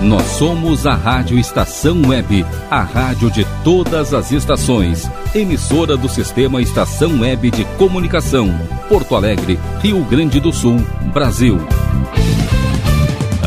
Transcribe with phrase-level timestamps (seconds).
[0.00, 5.10] Nós somos a Rádio Estação Web, a rádio de todas as estações.
[5.34, 8.48] Emissora do Sistema Estação Web de Comunicação.
[8.90, 10.76] Porto Alegre, Rio Grande do Sul,
[11.14, 11.58] Brasil.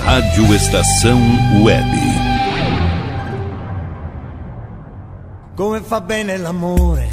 [0.04, 1.20] Rádio Estação
[1.64, 1.88] Web.
[5.56, 7.10] Come fa bene l'amore,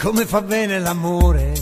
[0.00, 1.54] come fa bene l'amore,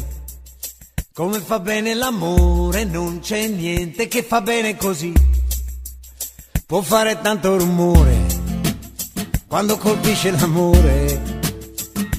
[1.15, 5.13] come fa bene l'amore, non c'è niente che fa bene così.
[6.73, 8.17] Può fare tanto rumore,
[9.47, 11.21] quando colpisce l'amore,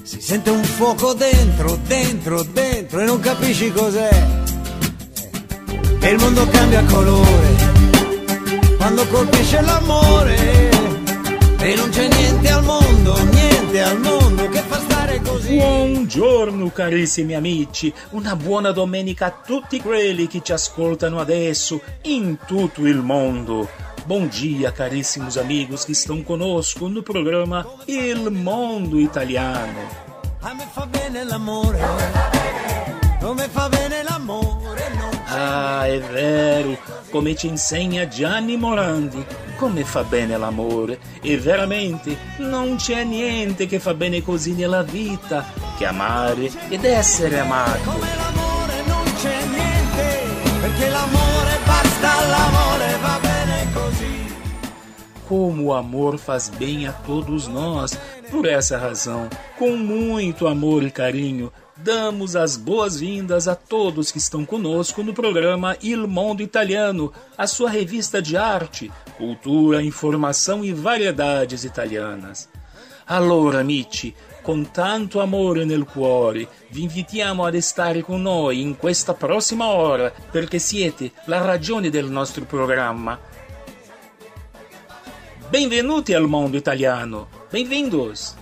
[0.03, 4.27] si sente un fuoco dentro, dentro, dentro e non capisci cos'è.
[6.01, 7.55] E il mondo cambia colore
[8.77, 10.69] quando colpisce l'amore
[11.57, 15.55] e non c'è niente al mondo, niente al mondo che fa stare così.
[15.55, 22.85] Buongiorno carissimi amici, una buona domenica a tutti quelli che ci ascoltano adesso in tutto
[22.85, 23.92] il mondo.
[24.05, 29.79] Bom dia, caríssimos amigos que estão conosco no programa Il Mondo Italiano.
[35.29, 36.77] Ah, è vero,
[37.09, 39.25] come ci insegna Gianni Morandi.
[39.55, 40.99] Come fa bene l'amore.
[41.21, 45.45] E veramente non c'è niente che fa bene così nella vita
[45.77, 47.89] che amare ed essere amato.
[47.89, 50.19] come l'amore non c'è niente,
[50.59, 53.22] perché l'amore basta, l'amore va.
[55.33, 57.99] Como o amor faz bem a todos nós.
[58.29, 64.45] Por essa razão, com muito amor e carinho, damos as boas-vindas a todos que estão
[64.45, 71.63] conosco no programa Il Mondo Italiano, a sua revista de arte, cultura, informação e variedades
[71.63, 72.47] italianas.
[73.07, 79.15] Allora, amici, con tanto amore nel cuore, vi invitiamo ad stare con noi in questa
[79.15, 83.31] prossima ora, perché siete la ragione del nostro programma.
[85.53, 88.33] Benvenuti al mondo italiano, bem-vindos!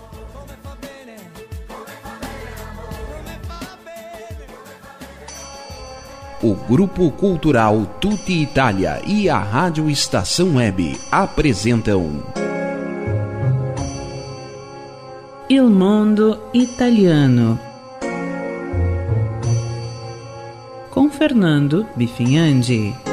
[6.42, 12.23] O Grupo Cultural Tutti Itália e a Rádio Estação Web apresentam
[15.50, 17.60] Il Mondo Italiano
[20.89, 23.11] com Fernando Bifinhandi.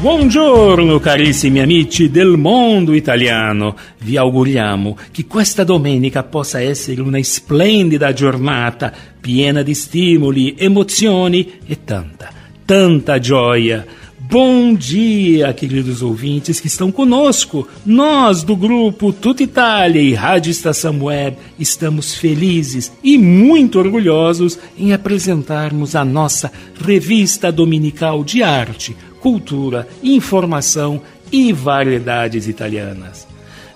[0.00, 8.12] Buongiorno carissimi amici del mondo italiano, vi auguriamo che questa domenica possa essere una splendida
[8.12, 12.30] giornata piena di stimoli, emozioni e tanta,
[12.64, 13.84] tanta gioia.
[14.20, 17.66] Bom dia, queridos ouvintes que estão conosco.
[17.84, 24.92] Nós, do grupo Tuta Itália e Rádio Estação Web, estamos felizes e muito orgulhosos em
[24.92, 33.26] apresentarmos a nossa revista dominical de arte, cultura, informação e variedades italianas.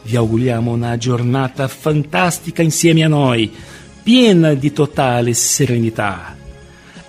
[0.04, 3.50] Vi auguriamo una giornata fantastica insieme a noi,
[4.02, 6.36] piena di totale serenità.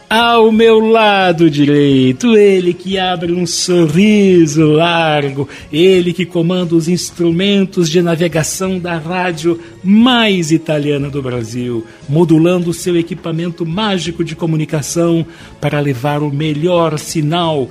[0.07, 7.89] Ao meu lado direito, ele que abre um sorriso largo, ele que comanda os instrumentos
[7.89, 15.25] de navegação da rádio mais italiana do Brasil, modulando seu equipamento mágico de comunicação
[15.59, 17.67] para levar o melhor sinal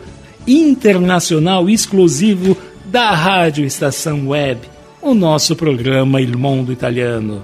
[0.46, 4.60] internacional exclusivo da Rádio Estação Web,
[5.00, 7.42] o nosso programa Il Mondo Italiano.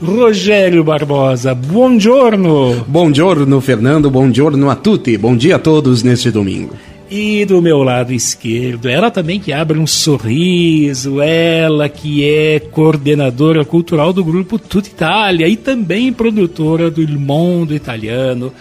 [0.00, 2.84] Rogério Barbosa, buongiorno!
[2.86, 4.08] Buongiorno, Fernando.
[4.10, 5.18] Buongiorno a tutti.
[5.18, 6.76] Bom dia a todos neste domingo.
[7.10, 13.64] E do meu lado esquerdo, ela também que abre um sorriso, ela que é coordenadora
[13.64, 18.52] cultural do grupo Tutta Itália e também produtora do Il Mondo Italiano,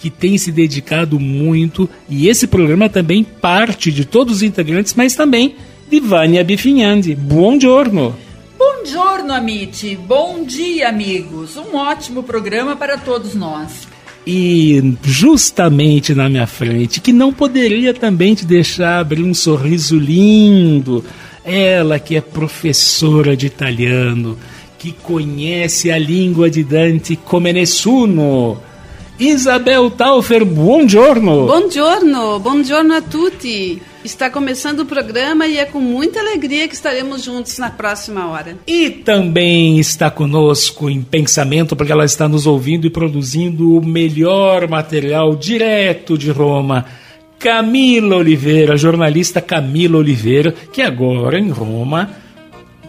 [0.00, 5.14] que tem se dedicado muito, e esse programa também parte de todos os integrantes, mas
[5.14, 5.54] também
[5.90, 7.14] de Vânia Bifinhandi.
[7.14, 8.16] Buongiorno!
[8.56, 9.94] Buongiorno, amici.
[9.94, 11.56] Bom dia, amigos.
[11.56, 13.86] Um ótimo programa para todos nós.
[14.26, 21.04] E justamente na minha frente, que não poderia também te deixar abrir um sorriso lindo,
[21.44, 24.38] ela que é professora de italiano,
[24.78, 28.58] que conhece a língua de Dante come nessuno.
[29.20, 31.44] Isabel Taufer, buongiorno!
[31.44, 33.78] Buongiorno, buongiorno a tutti.
[34.02, 38.56] Está começando o programa e é com muita alegria que estaremos juntos na próxima hora.
[38.66, 44.66] E também está conosco em pensamento, porque ela está nos ouvindo e produzindo o melhor
[44.66, 46.86] material direto de Roma.
[47.38, 52.08] Camila Oliveira, jornalista Camila Oliveira, que agora em Roma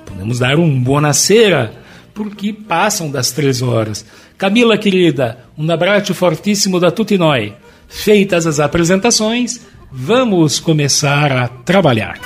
[0.05, 1.73] podemos dar um buonasera,
[2.13, 4.05] porque passam das três horas.
[4.41, 7.53] Camila, querida, um abraço fortíssimo da tutti noi.
[7.87, 9.61] Feitas as apresentações,
[9.91, 12.19] Vamos começar a trabalhar.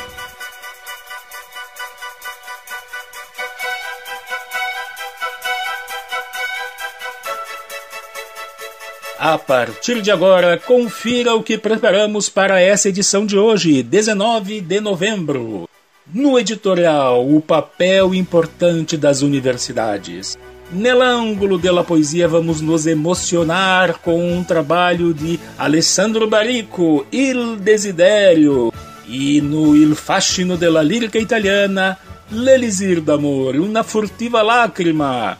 [9.19, 14.79] A partir de agora, confira o que preparamos para essa edição de hoje, 19 de
[14.79, 15.67] novembro.
[16.13, 20.38] No editorial, o papel importante das universidades.
[20.71, 28.73] Nell'ângulo della poesia vamos nos emocionar com um trabalho de Alessandro Barico, Il Desiderio.
[29.07, 31.97] E no Il fascino della lírica italiana,
[32.31, 35.38] L'Elisir d'amore, una furtiva lacrima.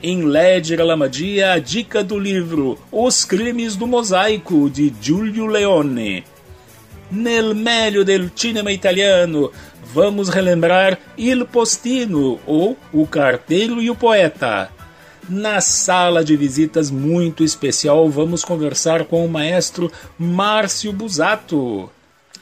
[0.00, 6.22] Em Ledger Alamadia, a dica do livro Os Crimes do Mosaico, de Giulio Leone.
[7.10, 9.50] Nel meglio del cinema italiano,
[9.92, 14.70] vamos relembrar Il Postino, ou O Carteiro e o Poeta.
[15.28, 21.90] Na sala de visitas muito especial, vamos conversar com o maestro Márcio Busato.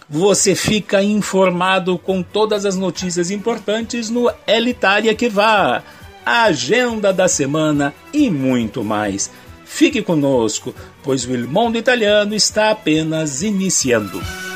[0.09, 5.83] Você fica informado com todas as notícias importantes no El Itália que vá,
[6.25, 9.31] a agenda da semana e muito mais.
[9.67, 14.48] Fique conosco, pois o Il Mondo Italiano está apenas iniciando.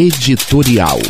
[0.00, 1.00] Editorial.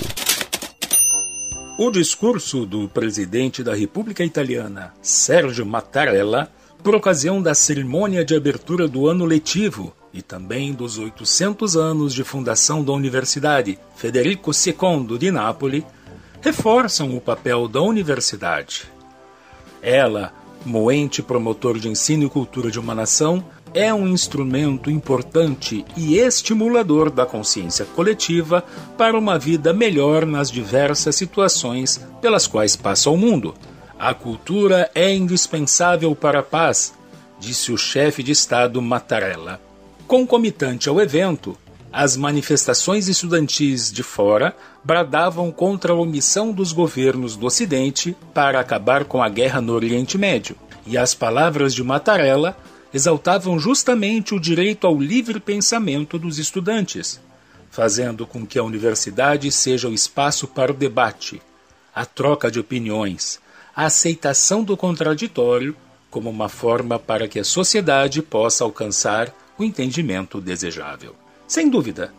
[1.79, 6.50] O discurso do presidente da República Italiana, Sérgio Mattarella,
[6.82, 12.25] por ocasião da cerimônia de abertura do ano letivo e também dos 800 anos de
[12.25, 15.85] fundação da Universidade Federico II de Nápoles,
[16.40, 18.85] reforçam o papel da universidade.
[19.82, 20.32] Ela,
[20.64, 23.44] moente promotor de ensino e cultura de uma nação,
[23.75, 28.65] é um instrumento importante e estimulador da consciência coletiva
[28.97, 33.55] para uma vida melhor nas diversas situações pelas quais passa o mundo.
[33.99, 36.94] A cultura é indispensável para a paz,
[37.38, 39.61] disse o chefe de Estado Mattarella.
[40.06, 41.56] Concomitante ao evento,
[41.93, 44.55] as manifestações estudantis de fora
[44.85, 50.17] bradavam contra a omissão dos governos do Ocidente para acabar com a guerra no Oriente
[50.17, 50.56] Médio,
[50.87, 52.56] e as palavras de Mattarella
[52.93, 57.20] exaltavam justamente o direito ao livre pensamento dos estudantes,
[57.70, 61.40] fazendo com que a universidade seja o espaço para o debate,
[61.94, 63.38] a troca de opiniões,
[63.75, 65.76] a aceitação do contraditório
[66.11, 71.14] como uma forma para que a sociedade possa alcançar o entendimento desejável.
[71.46, 72.12] Sem dúvida,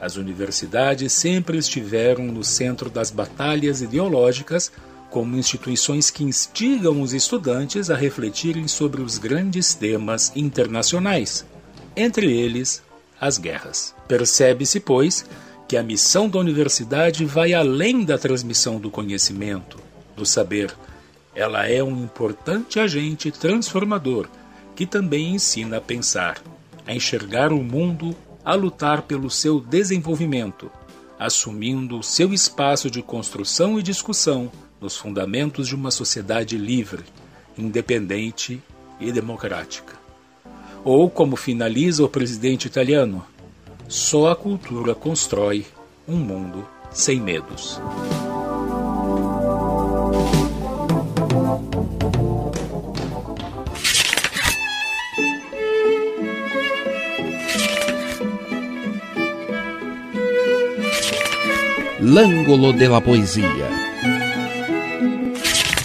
[0.00, 4.72] as universidades sempre estiveram no centro das batalhas ideológicas
[5.10, 11.44] como instituições que instigam os estudantes a refletirem sobre os grandes temas internacionais,
[11.96, 12.82] entre eles
[13.20, 13.94] as guerras.
[14.06, 15.24] Percebe-se, pois,
[15.68, 19.78] que a missão da universidade vai além da transmissão do conhecimento,
[20.14, 20.74] do saber.
[21.34, 24.28] Ela é um importante agente transformador
[24.74, 26.40] que também ensina a pensar,
[26.86, 28.14] a enxergar o mundo,
[28.44, 30.70] a lutar pelo seu desenvolvimento,
[31.18, 37.04] assumindo seu espaço de construção e discussão nos fundamentos de uma sociedade livre,
[37.56, 38.62] independente
[39.00, 39.94] e democrática.
[40.84, 43.24] Ou, como finaliza o presidente italiano,
[43.88, 45.66] só a cultura constrói
[46.06, 47.80] um mundo sem medos.
[61.98, 63.86] L'Angolo della Poesia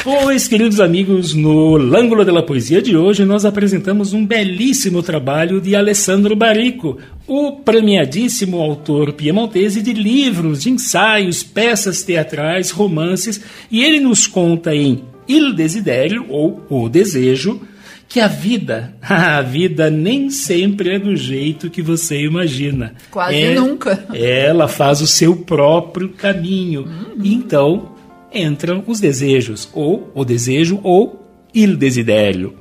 [0.04, 5.76] Pois, queridos amigos, no Lângulo da Poesia de hoje nós apresentamos um belíssimo trabalho de
[5.76, 14.00] Alessandro Barico, o premiadíssimo autor piemontese de livros, de ensaios, peças teatrais, romances, e ele
[14.00, 17.62] nos conta em Il Desiderio, ou O Desejo,
[18.10, 22.96] que a vida, a vida nem sempre é do jeito que você imagina.
[23.12, 24.04] Quase é, nunca.
[24.16, 26.82] Ela faz o seu próprio caminho.
[26.82, 27.24] Uhum.
[27.24, 27.91] Então,
[28.34, 32.56] entram os desejos, ou o desejo, ou il desiderio.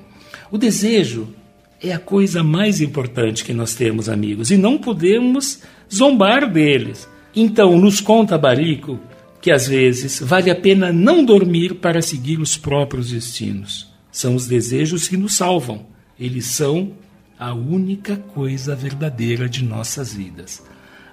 [0.50, 1.28] O desejo
[1.82, 5.62] é a coisa mais importante que nós temos, amigos, e não podemos
[5.92, 7.08] zombar deles.
[7.34, 8.98] Então, nos conta Barico
[9.40, 13.88] que às vezes vale a pena não dormir para seguir os próprios destinos.
[14.12, 15.86] São os desejos que nos salvam.
[16.18, 16.92] Eles são
[17.38, 20.62] a única coisa verdadeira de nossas vidas.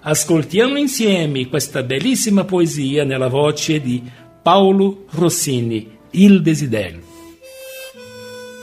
[0.03, 4.03] Ascoltiamo insieme questa bellissima poesia nella voce di
[4.47, 7.03] Paolo Rossini, Il desiderio.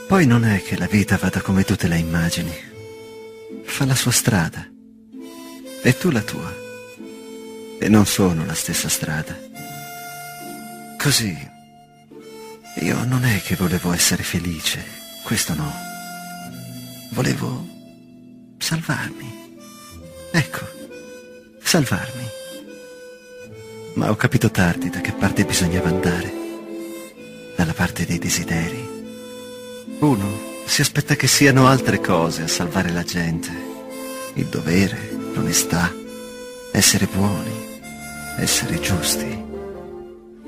[0.07, 2.51] Poi non è che la vita vada come tu te la immagini.
[3.65, 4.67] Fa la sua strada.
[5.83, 6.51] E tu la tua.
[7.79, 9.37] E non sono la stessa strada.
[10.97, 11.37] Così.
[12.81, 14.83] Io non è che volevo essere felice.
[15.21, 15.71] Questo no.
[17.11, 17.63] Volevo
[18.57, 19.57] salvarmi.
[20.31, 20.67] Ecco,
[21.61, 22.44] salvarmi.
[23.95, 26.33] Ma ho capito tardi da che parte bisognava andare.
[27.55, 28.85] Dalla parte dei desideri.
[29.99, 33.49] Uno si aspetta che siano altre cose a salvare la gente.
[34.33, 35.93] Il dovere, l'onestà,
[36.73, 37.79] essere buoni,
[38.37, 39.43] essere giusti.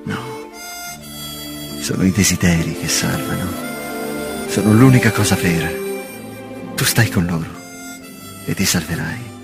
[0.04, 0.20] No.
[1.80, 3.50] Sono i desideri che salvano.
[4.50, 5.70] Sono l'unica cosa vera.
[6.76, 7.50] Tu stai con loro
[8.46, 9.36] e ti salverai.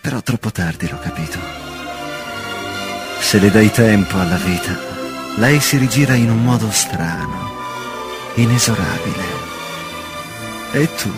[0.00, 1.65] Però troppo tardi l'ho capito.
[3.20, 4.78] Se le dai tempo alla vita,
[5.36, 7.50] lei si rigira in un modo strano,
[8.34, 9.24] inesorabile.
[10.72, 11.12] E tu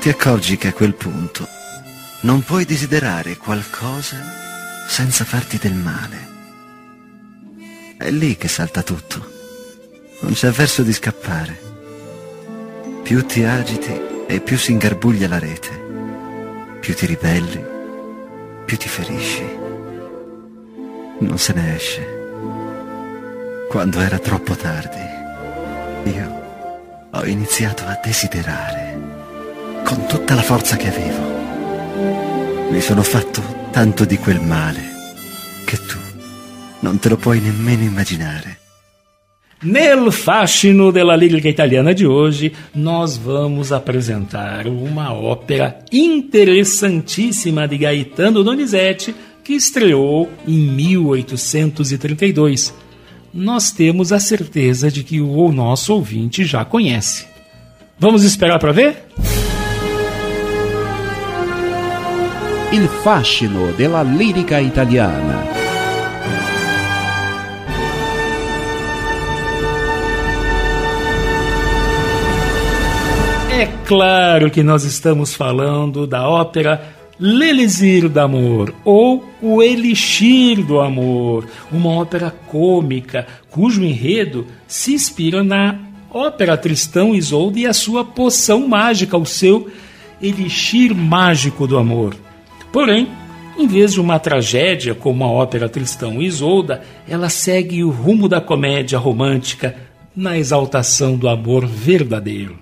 [0.00, 1.48] ti accorgi che a quel punto
[2.20, 4.16] non puoi desiderare qualcosa
[4.88, 6.32] senza farti del male.
[7.96, 9.32] È lì che salta tutto.
[10.20, 11.60] Non c'è verso di scappare.
[13.02, 15.82] Più ti agiti e più si ingarbuglia la rete.
[16.80, 17.64] Più ti ribelli,
[18.64, 19.63] più ti ferisci.
[21.18, 22.06] Non se ne esce.
[23.68, 26.42] Quando era troppo tardi, io
[27.10, 28.98] ho iniziato a desiderare
[29.84, 32.70] con tutta la forza che avevo.
[32.70, 34.82] Mi sono fatto tanto di quel male
[35.64, 35.98] che tu
[36.80, 38.58] non te lo puoi nemmeno immaginare.
[39.60, 48.42] Nel fascino della lírica italiana de hoje, nós vamos apresentar uma ópera interessantíssima de Gaetano
[48.42, 49.14] Donizetti
[49.44, 52.74] que estreou em 1832.
[53.32, 57.26] Nós temos a certeza de que o nosso ouvinte já conhece.
[57.98, 59.04] Vamos esperar para ver?
[62.72, 65.44] Il fascino della lirica italiana.
[73.52, 81.46] É claro que nós estamos falando da ópera L'Elixir d'Amor ou O Elixir do Amor,
[81.70, 85.78] uma ópera cômica cujo enredo se inspira na
[86.10, 89.70] ópera Tristão e Isolde e a sua poção mágica, o seu
[90.20, 92.16] elixir mágico do amor.
[92.72, 93.08] Porém,
[93.58, 98.28] em vez de uma tragédia como a ópera Tristão e Isolda, ela segue o rumo
[98.28, 99.76] da comédia romântica
[100.16, 102.58] na exaltação do amor verdadeiro.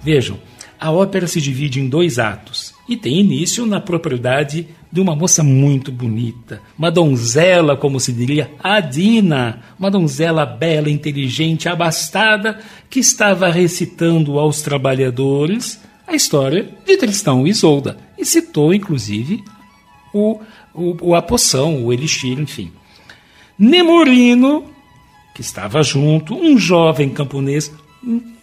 [0.00, 0.38] Vejam,
[0.80, 5.42] a ópera se divide em dois atos e tem início na propriedade de uma moça
[5.42, 12.58] muito bonita, uma donzela, como se diria, Adina, uma donzela bela, inteligente, abastada,
[12.90, 19.42] que estava recitando aos trabalhadores a história de Tristão e Isolda e citou, inclusive,
[20.12, 20.38] o,
[20.74, 22.70] o, a poção, o elixir, enfim.
[23.58, 24.66] Nemorino,
[25.34, 27.72] que estava junto, um jovem camponês,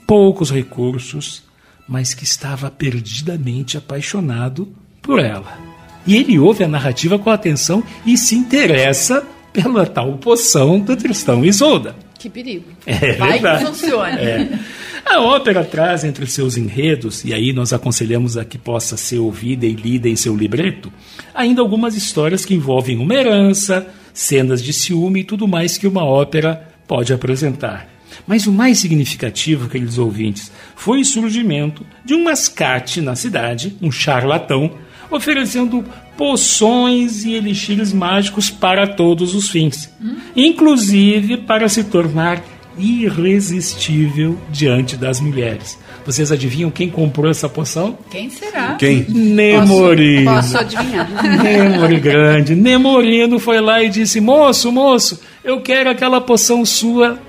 [0.08, 1.44] poucos recursos,
[1.90, 5.58] mas que estava perdidamente apaixonado por ela.
[6.06, 11.44] E ele ouve a narrativa com atenção e se interessa pela tal poção do Tristão
[11.44, 11.96] e Isolda.
[12.18, 12.66] Que perigo.
[12.86, 13.66] É Vai que verdade.
[13.66, 14.18] funcione.
[14.18, 14.60] É.
[15.06, 19.66] A ópera traz entre seus enredos, e aí nós aconselhamos a que possa ser ouvida
[19.66, 20.92] e lida em seu libreto,
[21.34, 26.04] ainda algumas histórias que envolvem uma herança, cenas de ciúme e tudo mais que uma
[26.04, 27.88] ópera pode apresentar.
[28.30, 33.92] Mas o mais significativo, queridos ouvintes, foi o surgimento de um mascate na cidade, um
[33.92, 34.70] charlatão,
[35.10, 35.84] oferecendo
[36.16, 39.92] poções e elixires mágicos para todos os fins,
[40.36, 42.44] inclusive para se tornar
[42.78, 45.80] irresistível diante das mulheres.
[46.06, 47.98] Vocês adivinham quem comprou essa poção?
[48.12, 48.76] Quem será?
[48.76, 49.08] Quem?
[49.10, 50.32] Nemorino.
[50.32, 51.10] Posso adivinhar.
[51.44, 52.56] Nemori grande.
[52.56, 57.20] Nemorino foi lá e disse: Moço, moço, eu quero aquela poção sua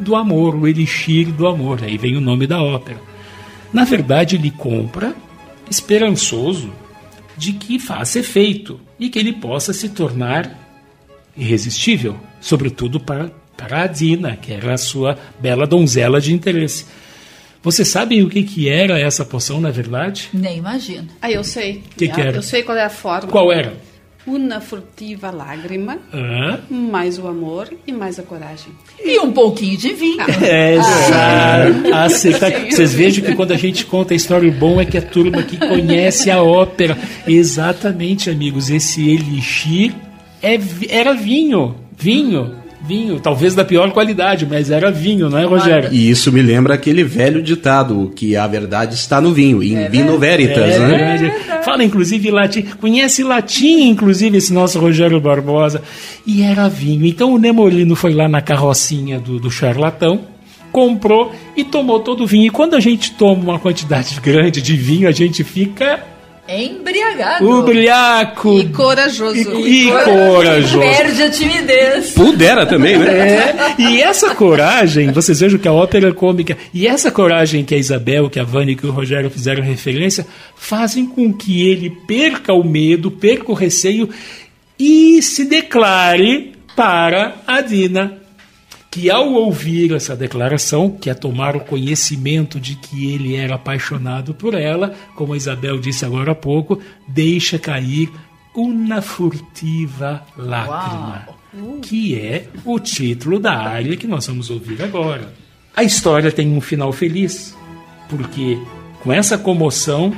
[0.00, 1.80] do amor, o elixir do amor.
[1.82, 3.00] Aí vem o nome da ópera.
[3.72, 5.14] Na verdade, ele compra
[5.70, 6.72] esperançoso
[7.36, 10.58] de que faça efeito e que ele possa se tornar
[11.36, 16.86] irresistível, sobretudo para, para a Dina, que era a sua bela donzela de interesse.
[17.62, 20.28] Vocês sabem o que, que era essa poção, na verdade?
[20.32, 21.08] Nem imagino.
[21.20, 21.82] Ah, eu sei.
[21.96, 22.36] Que que Ah, era?
[22.38, 23.28] Eu sei qual é a forma.
[23.28, 23.74] Qual era?
[24.28, 26.60] Uma furtiva lágrima, Hã?
[26.68, 28.72] mais o amor e mais a coragem.
[29.02, 30.20] E um pouquinho de vinho.
[30.42, 31.94] É, exato.
[31.94, 34.84] Ah, cê tá- Vocês vejam que quando a gente conta a história, o bom é
[34.84, 36.96] que a turma que conhece a ópera.
[37.26, 38.68] Exatamente, amigos.
[38.70, 39.94] Esse elixir
[40.42, 40.58] é,
[40.90, 41.74] era vinho.
[41.96, 42.54] Vinho.
[42.88, 43.20] Vinho.
[43.20, 45.90] Talvez da pior qualidade, mas era vinho, não é, Rogério?
[45.92, 50.18] E isso me lembra aquele velho ditado, que a verdade está no vinho, in vino
[50.18, 51.18] veritas, É né?
[51.18, 51.64] verdade.
[51.64, 55.82] Fala inclusive latim, conhece latim, inclusive, esse nosso Rogério Barbosa.
[56.26, 57.04] E era vinho.
[57.04, 60.20] Então o Nemolino foi lá na carrocinha do, do charlatão,
[60.72, 62.46] comprou e tomou todo o vinho.
[62.46, 66.00] E quando a gente toma uma quantidade grande de vinho, a gente fica
[66.48, 67.46] Embriagado.
[67.46, 69.36] ubriaco E corajoso.
[69.36, 70.80] e, e corajoso.
[70.80, 72.12] Perde a timidez.
[72.12, 73.08] Pudera também, né?
[73.18, 77.74] É, e essa coragem, vocês vejam que a ópera é cômica, e essa coragem que
[77.74, 80.26] a Isabel, que a Vânia e que o Rogério fizeram referência,
[80.56, 84.08] fazem com que ele perca o medo, perca o receio
[84.78, 88.27] e se declare para a Dina.
[88.90, 94.32] Que ao ouvir essa declaração, que é tomar o conhecimento de que ele era apaixonado
[94.32, 98.10] por ela, como a Isabel disse agora há pouco, deixa cair
[98.54, 101.38] uma furtiva lágrima
[101.82, 105.32] que é o título da área que nós vamos ouvir agora.
[105.74, 107.56] A história tem um final feliz,
[108.08, 108.58] porque
[109.02, 110.12] com essa comoção,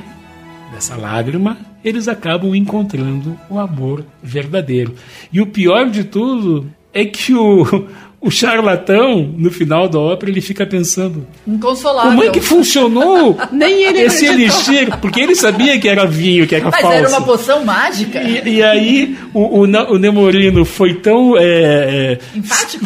[0.73, 4.95] dessa lágrima, eles acabam encontrando o amor verdadeiro.
[5.31, 7.87] E o pior de tudo é que o,
[8.21, 12.11] o charlatão, no final da ópera, ele fica pensando: Inconsolável.
[12.11, 14.73] como é que funcionou Nem ele esse acreditou.
[14.73, 14.97] elixir?
[14.99, 16.97] Porque ele sabia que era vinho, que era Mas falso.
[16.97, 18.21] era uma poção mágica.
[18.21, 22.85] E, e aí o, o, o Nemorino foi tão é, é, Enfático?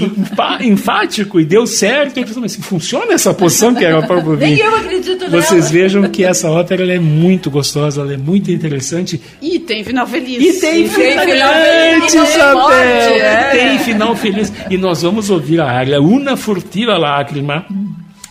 [0.61, 2.17] enfático e deu certo.
[2.17, 4.67] Ele pensou, mas funciona essa poção que era para o Nem vinho?
[4.67, 5.41] eu acredito nela.
[5.41, 9.19] Vocês vejam que essa ópera ela é muito gostosa, ela é muito interessante.
[9.41, 10.41] E tem final feliz.
[10.41, 13.19] E tem final final feliz, feliz, não tem morte, Isabel!
[13.19, 13.49] é.
[13.51, 14.53] Tem final feliz.
[14.69, 17.65] E nós vamos ouvir a área Una Furtiva Lágrima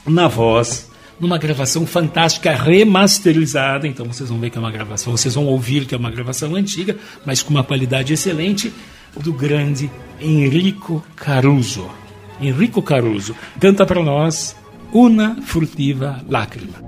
[0.06, 3.86] na voz, numa gravação fantástica, remasterizada.
[3.86, 6.54] Então vocês vão ver que é uma gravação, vocês vão ouvir que é uma gravação
[6.54, 8.72] antiga, mas com uma qualidade excelente,
[9.16, 11.88] do grande Enrico Caruso.
[12.40, 14.56] Enrico Caruso canta para nós
[14.92, 16.83] Una Furtiva Lágrima.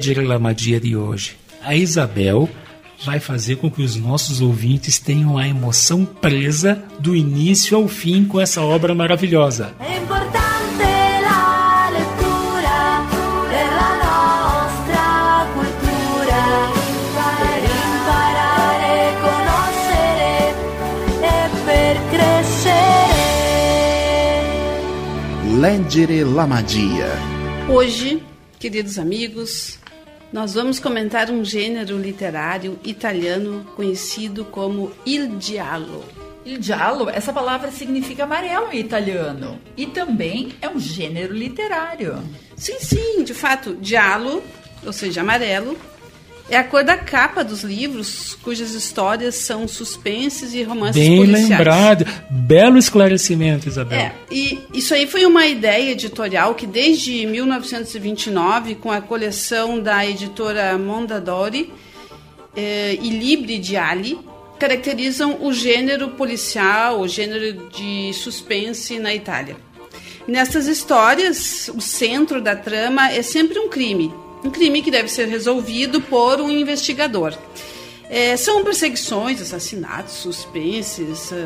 [0.00, 2.48] No Ledger Lamadia de hoje, a Isabel
[3.04, 8.24] vai fazer com que os nossos ouvintes tenham a emoção presa do início ao fim
[8.24, 9.74] com essa obra maravilhosa.
[9.78, 10.90] È importante e.
[25.60, 27.10] Leggere la magia.
[27.68, 28.22] Hoje,
[28.58, 29.79] queridos amigos,
[30.32, 36.04] nós vamos comentar um gênero literário italiano conhecido como il giallo.
[36.44, 39.60] Il giallo, essa palavra significa amarelo em italiano.
[39.76, 42.22] E também é um gênero literário.
[42.56, 44.42] Sim, sim, de fato, giallo,
[44.86, 45.76] ou seja, amarelo,
[46.50, 51.48] é a cor da capa dos livros cujas histórias são suspenses e romances Bem policiais.
[51.48, 52.06] lembrado.
[52.28, 53.98] Belo esclarecimento, Isabel.
[53.98, 60.04] É, e isso aí foi uma ideia editorial que desde 1929, com a coleção da
[60.04, 61.72] editora Mondadori
[62.56, 64.18] eh, e Libri di Ali,
[64.58, 69.56] caracterizam o gênero policial, o gênero de suspense na Itália.
[70.26, 74.12] Nessas histórias, o centro da trama é sempre um crime,
[74.44, 77.34] um crime que deve ser resolvido por um investigador.
[78.12, 81.36] É, são perseguições, assassinatos, suspenses, ah,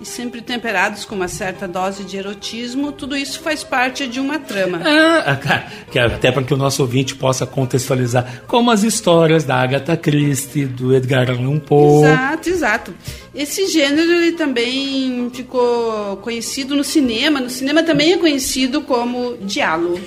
[0.00, 4.36] e sempre temperados com uma certa dose de erotismo, tudo isso faz parte de uma
[4.40, 4.82] trama.
[4.84, 9.96] Ah, que até para que o nosso ouvinte possa contextualizar, como as histórias da Agatha
[9.96, 12.02] Christie, do Edgar Allan Poe.
[12.02, 12.94] Exato, exato.
[13.32, 17.40] Esse gênero ele também ficou conhecido no cinema.
[17.40, 20.00] No cinema também é conhecido como diálogo.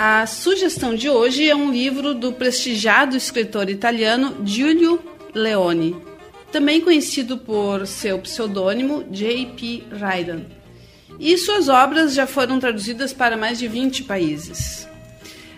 [0.00, 5.02] A sugestão de hoje é um livro do prestigiado escritor italiano Giulio
[5.34, 5.96] Leone,
[6.52, 9.82] também conhecido por seu pseudônimo J.P.
[9.90, 10.46] Ryden.
[11.18, 14.86] E suas obras já foram traduzidas para mais de 20 países.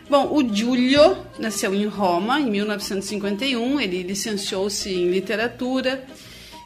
[0.09, 6.03] Bom, o Giulio nasceu em Roma em 1951, ele licenciou-se em literatura.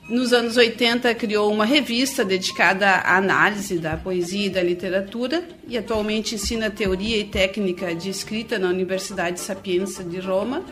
[0.09, 5.79] Nos anos 80 criou uma revista dedicada à análise da poesia e da literatura e
[5.79, 10.63] atualmente ensina teoria e técnica de escrita na Universidade Sapienza de Roma.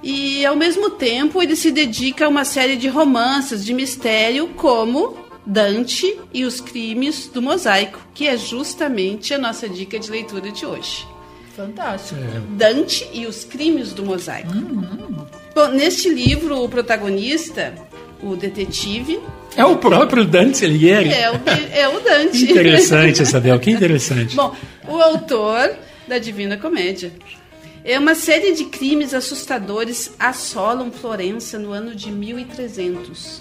[0.00, 5.18] E ao mesmo tempo ele se dedica a uma série de romances de mistério como
[5.44, 10.64] Dante e os Crimes do Mosaico, que é justamente a nossa dica de leitura de
[10.64, 11.04] hoje.
[11.56, 12.20] Fantástico.
[12.50, 14.52] Dante e os Crimes do Mosaico.
[15.52, 17.74] Bom, neste livro, o protagonista,
[18.30, 19.20] o detetive,
[19.56, 21.08] É o próprio Dante Alighieri.
[21.10, 21.34] é o,
[21.72, 22.44] é o Dante.
[22.50, 24.34] Interessante, Isabel, que interessante.
[24.36, 24.54] Bom,
[24.88, 25.74] o autor
[26.06, 27.12] da Divina Comédia.
[27.84, 33.40] É uma série de crimes assustadores assolam Florença no ano de 1300.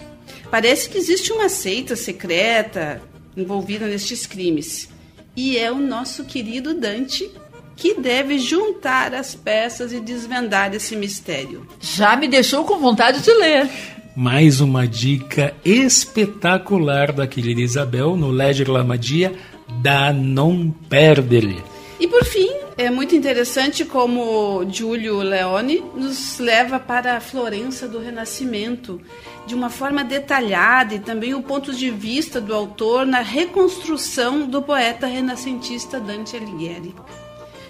[0.52, 3.02] Parece que existe uma seita secreta
[3.36, 4.88] envolvida nestes crimes.
[5.36, 7.30] E é o nosso querido Dante
[7.76, 11.67] que deve juntar as peças e desvendar esse mistério.
[11.82, 13.69] Já me deixou com vontade de ler.
[14.15, 19.34] Mais uma dica espetacular da querida Isabel no Ledger Lamadia
[19.82, 21.62] da Não Perdere.
[21.99, 27.99] E por fim, é muito interessante como Giulio Leone nos leva para a Florença do
[27.99, 29.01] Renascimento,
[29.45, 34.62] de uma forma detalhada e também o ponto de vista do autor na reconstrução do
[34.62, 36.95] poeta renascentista Dante Alighieri.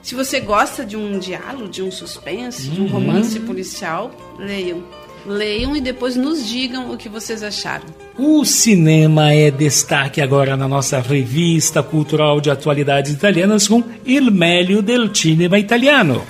[0.01, 2.91] Se você gosta de um diálogo, de um suspense, de um Uhum.
[2.91, 4.83] romance policial, leiam.
[5.25, 7.85] Leiam e depois nos digam o que vocês acharam.
[8.17, 14.81] O cinema é destaque agora na nossa revista cultural de atualidades italianas com Il Meglio
[14.81, 16.23] del Cinema Italiano.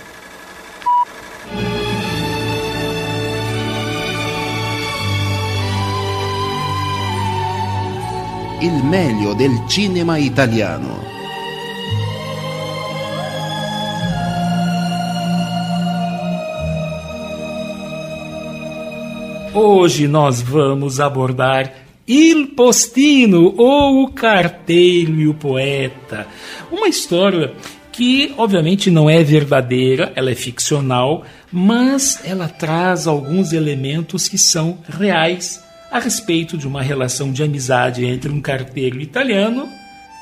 [8.62, 11.05] Il meglio del cinema italiano.
[19.58, 21.72] Hoje nós vamos abordar
[22.06, 26.28] Il Postino, ou O Carteiro e o Poeta.
[26.70, 27.54] Uma história
[27.90, 34.78] que, obviamente, não é verdadeira, ela é ficcional, mas ela traz alguns elementos que são
[34.90, 39.70] reais a respeito de uma relação de amizade entre um carteiro italiano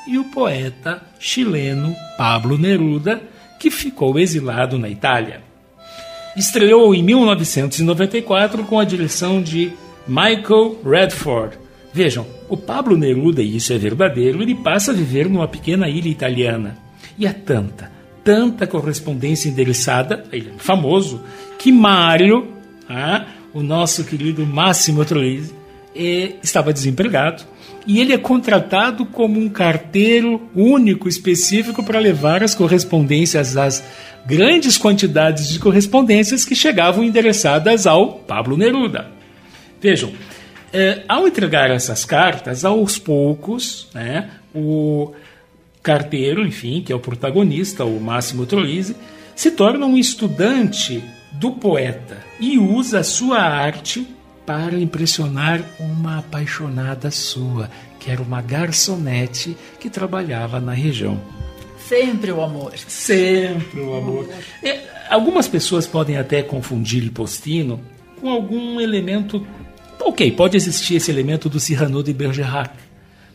[0.06, 3.20] e o poeta chileno Pablo Neruda,
[3.58, 5.53] que ficou exilado na Itália.
[6.36, 9.72] Estreou em 1994 com a direção de
[10.06, 11.56] Michael Redford.
[11.92, 16.08] Vejam, o Pablo Neruda, e isso é verdadeiro, ele passa a viver numa pequena ilha
[16.08, 16.76] italiana.
[17.16, 17.90] E há tanta,
[18.24, 21.22] tanta correspondência endereçada, ele é famoso,
[21.56, 22.48] que Mário,
[22.88, 25.54] ah, o nosso querido Máximo Troisi,
[25.94, 27.44] eh, estava desempregado
[27.86, 33.84] e ele é contratado como um carteiro único, específico, para levar as correspondências, as
[34.26, 39.10] grandes quantidades de correspondências que chegavam endereçadas ao Pablo Neruda.
[39.80, 40.12] Vejam,
[40.72, 45.12] eh, ao entregar essas cartas, aos poucos, né, o
[45.82, 48.96] carteiro, enfim, que é o protagonista, o Máximo Troisi,
[49.36, 54.06] se torna um estudante do poeta e usa a sua arte
[54.46, 61.20] para impressionar uma apaixonada sua, que era uma garçonete que trabalhava na região.
[61.88, 62.72] Sempre o amor.
[62.76, 64.28] Sempre o amor.
[64.62, 67.80] É, algumas pessoas podem até confundir Postino
[68.20, 69.46] com algum elemento.
[70.00, 72.74] Ok, pode existir esse elemento do Cyrano de Bergerac,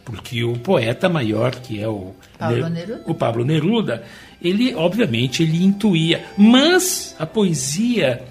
[0.03, 3.03] porque o poeta maior, que é o Pablo Neruda.
[3.05, 4.03] o Pablo Neruda,
[4.41, 8.23] ele obviamente ele intuía, mas a poesia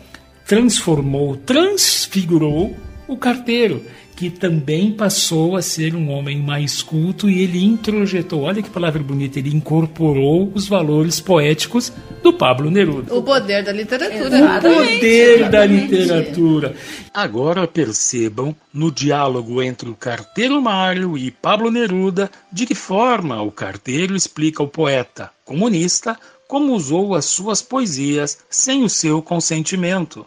[0.46, 2.76] transformou, transfigurou
[3.07, 3.85] o carteiro,
[4.18, 9.00] que também passou a ser um homem mais culto e ele introjetou, olha que palavra
[9.00, 13.14] bonita, ele incorporou os valores poéticos do Pablo Neruda.
[13.14, 14.59] O poder da literatura.
[14.59, 16.74] O poder da literatura.
[17.14, 23.52] Agora percebam, no diálogo entre o carteiro Mário e Pablo Neruda, de que forma o
[23.52, 30.26] carteiro explica ao poeta comunista como usou as suas poesias sem o seu consentimento.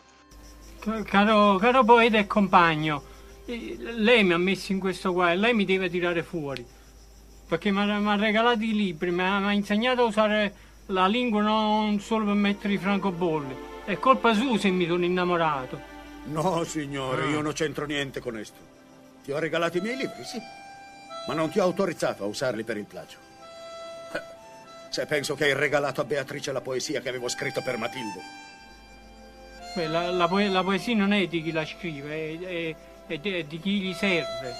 [1.11, 3.10] Caro, caro poeta e compagno, eh,
[3.45, 6.65] lei mi ha messo in questo e lei mi deve tirare fuori.
[7.47, 10.53] Perché mi ha regalato i libri, mi ha, insegnato a usare
[10.87, 13.69] la lingua non solo per mettere i francobolli.
[13.83, 15.79] È colpa sua se mi sono innamorato.
[16.25, 17.29] No, signore, Ah.
[17.29, 18.59] io non c'entro niente con esto.
[19.23, 20.39] Ti ho regalato i miei libri, sì.
[21.27, 23.17] Ma non ti ho autorizzato a usarli per il plagio.
[24.13, 24.21] Eh,
[24.89, 28.19] Se penso che hai regalato a Beatrice la poesia che avevo scritto per Matilde.
[29.75, 32.75] Beh, la, la la poesia non è di chi la scrive, è, è-
[33.07, 34.53] è di, chi gli serve.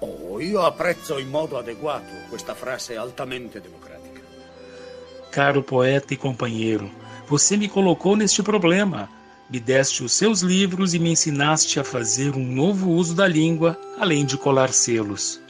[0.00, 4.20] Oh, io apprezzo in modo adeguato questa frase altamente democratica.
[5.30, 6.90] Caro poeta e companheiro,
[7.26, 9.08] você me colocou neste problema.
[9.48, 13.78] Me deste os seus livros e me ensinaste a fazer um novo uso da língua,
[13.98, 15.40] além de colar selos.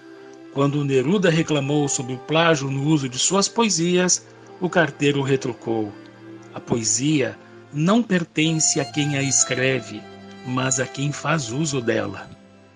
[0.52, 4.26] Quando Neruda reclamou sobre o plágio no uso de suas poesias,
[4.60, 5.92] o carteiro retrucou:
[6.54, 7.38] A poesia
[7.72, 10.02] não pertence a quem a escreve,
[10.46, 12.30] mas a quem faz uso dela.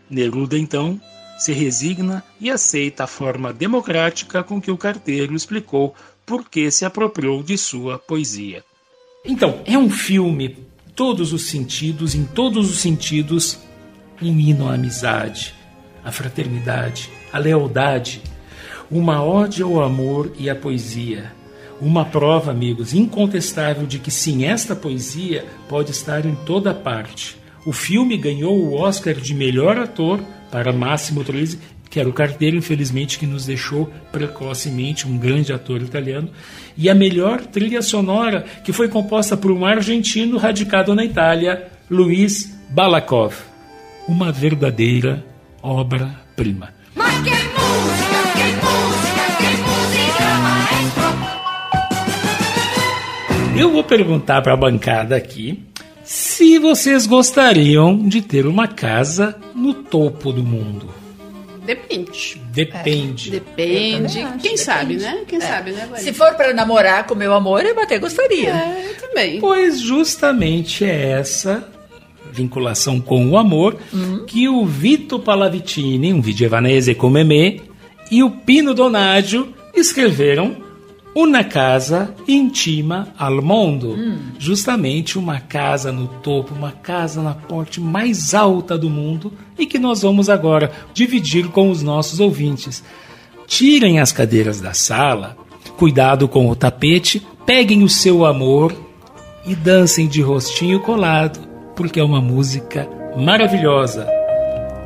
[0.09, 1.01] Neruda, então,
[1.39, 5.95] se resigna e aceita a forma democrática com que o carteiro explicou
[6.27, 8.63] por que se apropriou de sua poesia.
[9.25, 10.59] Então, é um filme,
[10.95, 13.59] todos os sentidos, em todos os sentidos,
[14.21, 15.55] um hino à amizade,
[16.05, 18.23] à fraternidade, à lealdade,
[18.91, 21.33] uma ode ao amor e à poesia.
[21.81, 27.40] Uma prova, amigos, incontestável de que sim, esta poesia pode estar em toda parte.
[27.65, 30.21] O filme ganhou o Oscar de melhor ator
[30.51, 31.59] para Máximo Troisi,
[31.91, 36.31] que era o carteiro, infelizmente, que nos deixou precocemente, um grande ator italiano,
[36.77, 42.57] e a melhor trilha sonora, que foi composta por um argentino radicado na Itália, Luiz
[42.71, 43.35] Balakov.
[44.09, 45.25] Uma verdadeira
[45.63, 46.73] obra-prima.
[53.57, 55.70] Eu vou perguntar para a bancada aqui
[56.13, 60.89] se vocês gostariam de ter uma casa no topo do mundo.
[61.65, 62.41] Depende.
[62.53, 63.31] Depende.
[63.31, 64.15] Depende.
[64.19, 65.15] Também acho, Quem sabe, depende.
[65.17, 65.25] né?
[65.29, 65.41] Quem É.
[65.41, 65.89] sabe, né?
[65.99, 68.51] Se for para namorar com meu amor, eu até gostaria.
[68.51, 69.39] É, eu também.
[69.41, 71.65] Pois justamente é essa
[72.33, 73.77] vinculação com o amor
[74.27, 77.63] que o Vito Pallavicini, um videvanese come me,
[78.11, 80.57] e o Pino Donaggio escreveram
[81.15, 83.97] Una casa intima al mondo.
[84.39, 89.77] Justamente uma casa no topo, uma casa na parte mais alta do mundo e que
[89.79, 92.85] nós vamos agora dividir com os nossos ouvintes.
[93.47, 95.37] Tirem as cadeiras da sala,
[95.77, 98.73] cuidado com o tapete, peguem o seu amor
[99.45, 101.41] e dancem de rostinho colado,
[101.75, 104.07] porque é uma música maravilhosa.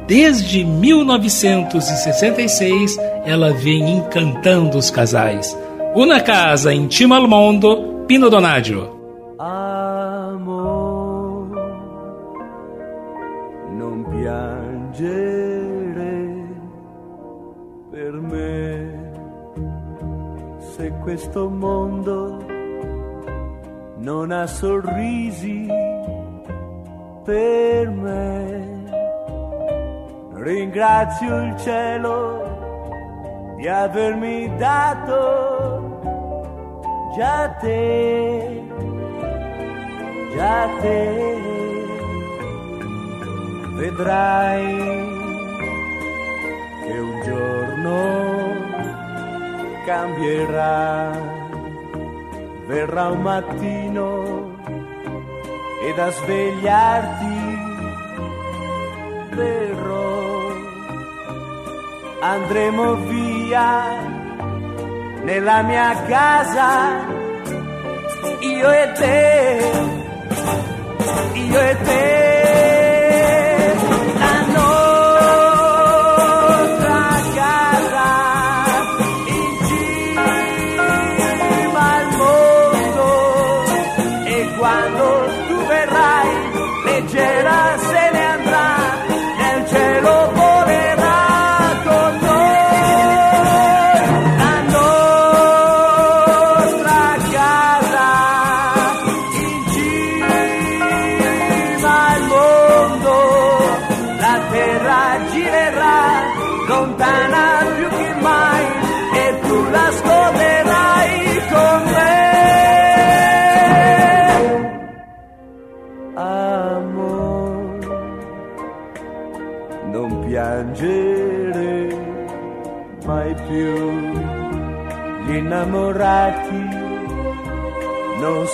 [0.06, 5.54] Desde 1966, ela vem encantando os casais.
[5.94, 9.36] Una casa intima al mondo, Pino Donaggio.
[9.36, 10.44] Amor,
[13.70, 15.12] non piangere
[17.92, 19.12] per me
[20.58, 22.44] se questo mondo
[23.98, 25.68] non ha sorrisi
[27.22, 28.82] per me.
[30.32, 35.73] Ringrazio il cielo di avermi dato
[37.16, 38.62] già te,
[40.34, 41.42] già te.
[43.76, 44.76] Vedrai
[46.84, 47.96] che un giorno
[49.84, 51.10] cambierà,
[52.66, 54.52] verrà un mattino
[55.86, 57.62] ed a svegliarti
[59.34, 60.12] verrò.
[62.20, 64.13] Andremo via
[65.24, 67.06] nella mia casa,
[68.40, 69.72] io e te,
[71.34, 72.33] io e te.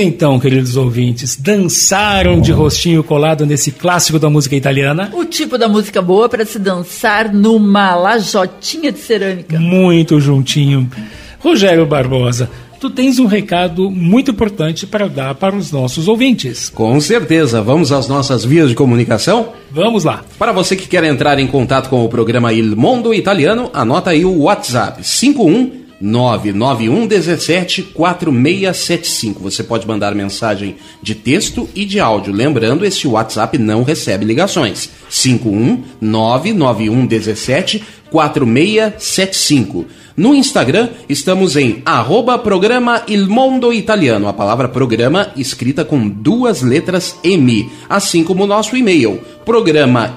[0.00, 5.10] então, queridos ouvintes, dançaram de rostinho colado nesse clássico da música italiana?
[5.14, 9.58] O tipo da música boa para se dançar numa lajotinha de cerâmica.
[9.58, 10.90] Muito juntinho.
[11.38, 16.70] Rogério Barbosa, tu tens um recado muito importante para dar para os nossos ouvintes.
[16.70, 17.60] Com certeza.
[17.60, 19.50] Vamos às nossas vias de comunicação?
[19.70, 20.24] Vamos lá.
[20.38, 24.24] Para você que quer entrar em contato com o programa Il Mondo Italiano, anota aí
[24.24, 29.40] o WhatsApp 51 991 17 4675.
[29.40, 32.32] Você pode mandar mensagem de texto e de áudio.
[32.32, 34.90] Lembrando, este WhatsApp não recebe ligações.
[35.08, 39.86] 51 991 17 4675.
[40.16, 46.60] No Instagram, estamos em arroba programa Il Mondo Italiano, a palavra programa escrita com duas
[46.62, 50.14] letras M, assim como o nosso e-mail, programa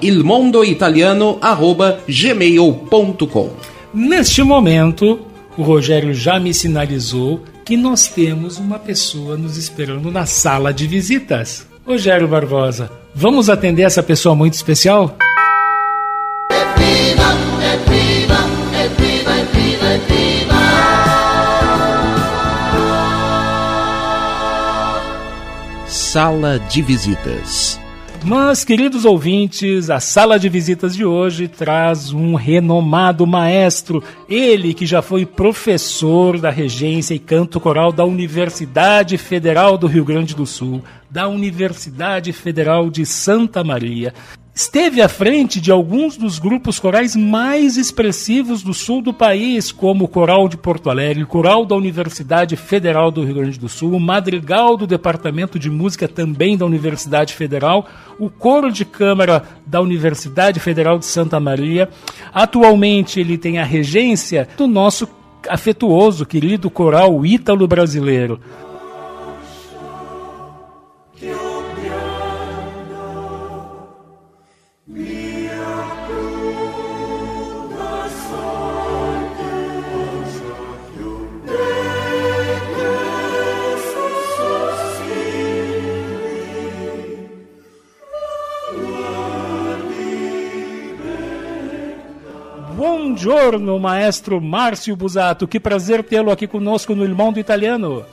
[1.40, 3.50] arroba gmail.com.
[3.94, 5.20] Neste momento,
[5.56, 10.86] o Rogério já me sinalizou que nós temos uma pessoa nos esperando na sala de
[10.86, 11.66] visitas.
[11.86, 15.16] Rogério Barbosa, vamos atender essa pessoa muito especial?
[25.86, 27.73] Sala de visitas.
[28.26, 34.86] Mas, queridos ouvintes, a sala de visitas de hoje traz um renomado maestro, ele que
[34.86, 40.46] já foi professor da regência e canto coral da Universidade Federal do Rio Grande do
[40.46, 44.14] Sul, da Universidade Federal de Santa Maria.
[44.54, 50.04] Esteve à frente de alguns dos grupos corais mais expressivos do sul do país, como
[50.04, 53.92] o Coral de Porto Alegre, o Coral da Universidade Federal do Rio Grande do Sul,
[53.92, 59.80] o Madrigal do Departamento de Música também da Universidade Federal, o Coro de Câmara da
[59.80, 61.88] Universidade Federal de Santa Maria.
[62.32, 65.08] Atualmente ele tem a regência do nosso
[65.48, 67.66] afetuoso, querido coral ítalo
[93.14, 93.50] brasileiro.
[93.54, 95.46] Buongiorno, maestro Márcio Busato.
[95.46, 98.04] Que prazer tê-lo aqui conosco no Il Mondo Italiano.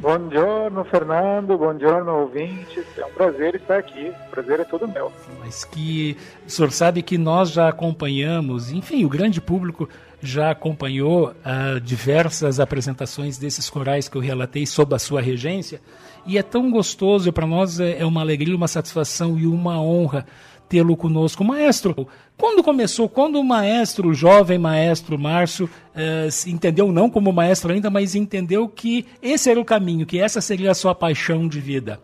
[0.00, 1.56] Buongiorno, Fernando.
[1.56, 2.84] Buongiorno, ouvintes.
[2.96, 4.12] É um prazer estar aqui.
[4.28, 5.12] O prazer é todo meu.
[5.40, 6.16] Mas que
[6.46, 9.88] o senhor sabe que nós já acompanhamos, enfim, o grande público
[10.20, 15.80] já acompanhou uh, diversas apresentações desses corais que eu relatei sob a sua regência.
[16.26, 20.26] E é tão gostoso, para nós é, é uma alegria, uma satisfação e uma honra
[20.68, 21.42] tê-lo conosco.
[21.42, 22.06] Maestro,
[22.36, 27.90] quando começou, quando o maestro, o jovem maestro Márcio, eh, entendeu, não como maestro ainda,
[27.90, 31.98] mas entendeu que esse era o caminho, que essa seria a sua paixão de vida?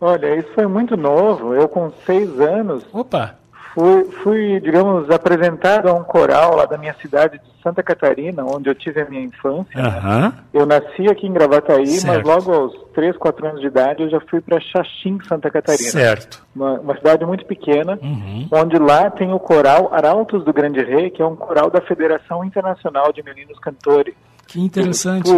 [0.00, 1.54] Olha, isso foi muito novo.
[1.54, 3.36] Eu, com seis anos, Opa.
[3.74, 8.68] Fui, fui, digamos, apresentado a um coral lá da minha cidade de Santa Catarina, onde
[8.70, 9.78] eu tive a minha infância.
[9.80, 10.32] Aham.
[10.52, 12.06] Eu nasci aqui em Gravataí, Certo.
[12.26, 15.90] mas logo aos 3, 4 anos de idade eu já fui para Xaxim, Santa Catarina.
[15.90, 16.44] Certo.
[16.54, 18.48] Uma, uma cidade muito pequena, Uhum.
[18.52, 22.44] onde lá tem o coral Arautos do Grande Rei, que é um coral da Federação
[22.44, 24.14] Internacional de Meninos Cantores.
[24.46, 25.30] Que interessante.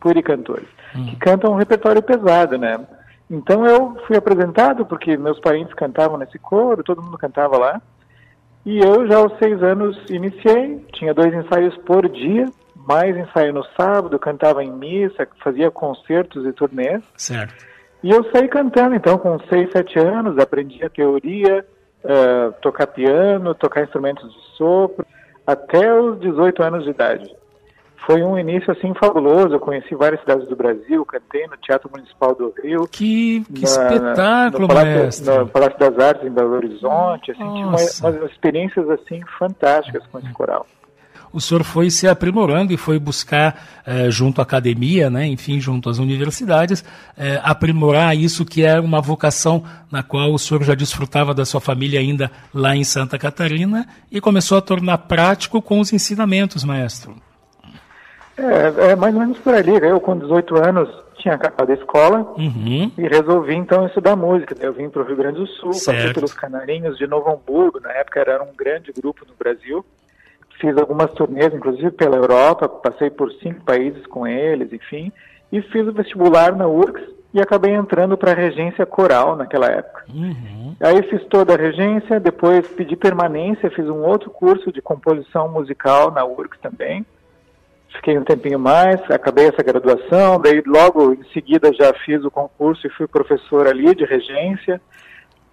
[0.00, 2.78] Pueri cantores, que cantam um repertório pesado, né?
[3.30, 7.82] Então eu fui apresentado porque meus parentes cantavam nesse coro, todo mundo cantava lá.
[8.66, 13.64] E eu já aos seis anos iniciei, tinha dois ensaios por dia, mais ensaio no
[13.80, 17.00] sábado, cantava em missa, fazia concertos e turnês.
[17.16, 17.64] Certo.
[18.02, 21.64] E eu saí cantando, então, com seis, sete anos, aprendi a teoria,
[22.04, 25.06] eh, tocar piano, tocar instrumentos de sopro,
[25.46, 27.36] até os 18 anos de idade.
[28.04, 29.54] Foi um início, assim, fabuloso.
[29.54, 32.86] Eu conheci várias cidades do Brasil, cantei no Teatro Municipal do Rio.
[32.86, 35.38] Que, que na- espetáculo, no Palácio, mestre.
[35.38, 37.32] no Palácio das Artes, em Belo Horizonte.
[37.32, 37.76] Assim, tive uma-
[38.20, 40.66] umas experiências, assim, fantásticas com esse coral.
[41.32, 45.90] O senhor foi se aprimorando e foi buscar, eh, junto à academia, né, enfim, junto
[45.90, 46.84] às universidades,
[47.18, 51.60] eh, aprimorar isso que é uma vocação na qual o senhor já desfrutava da sua
[51.60, 57.16] família ainda lá em Santa Catarina e começou a tornar prático com os ensinamentos, maestro.
[58.38, 59.72] É, é mais ou menos por ali.
[59.82, 62.90] Eu, com 18 anos, tinha acabado a escola Uhum.
[62.98, 64.54] e resolvi, então, estudar música.
[64.60, 66.14] Eu vim para o Rio Grande do Sul, passei Certo.
[66.14, 67.80] pelos Canarinhos de Novo Hamburgo.
[67.80, 69.84] Na época era um grande grupo no Brasil.
[70.60, 75.12] Fiz algumas turnês, inclusive pela Europa, passei por cinco países com eles, enfim.
[75.52, 80.04] E fiz o vestibular na URGS e acabei entrando para a regência coral naquela época.
[80.14, 80.74] Uhum.
[80.80, 86.10] Aí fiz toda a regência, depois pedi permanência, fiz um outro curso de composição musical
[86.10, 87.04] na URGS também.
[87.96, 92.86] Fiquei um tempinho mais, acabei essa graduação, daí logo em seguida já fiz o concurso
[92.86, 94.80] e fui professor ali de regência.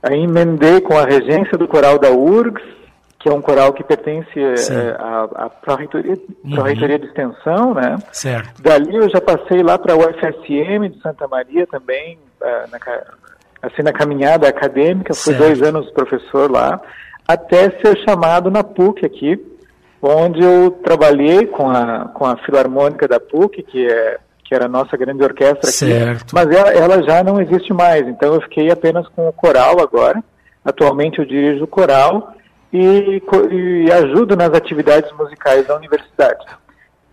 [0.02, 2.62] Aí emendei com a regência do coral da URGS,
[3.20, 7.00] que é um coral que pertence eh, à, à Pró-Reitoria Uhum.
[7.00, 7.96] De Extensão, né?
[8.12, 8.62] Certo.
[8.62, 12.78] Dali eu já passei lá para a UFSM de Santa Maria também, ah, na,
[13.62, 15.48] assim na caminhada acadêmica, fui Certo.
[15.48, 16.82] dois anos professor lá,
[17.26, 19.42] até ser chamado na PUC aqui,
[20.04, 24.70] onde eu trabalhei com a, com a Filarmônica da PUC, que, é, que era a
[24.70, 26.34] nossa grande orquestra aqui, Certo.
[26.36, 30.22] mas ela, ela já não existe mais, então eu fiquei apenas com o coral agora,
[30.66, 32.34] atualmente eu dirijo o coral
[32.72, 36.44] e, e ajudo nas atividades musicais da universidade.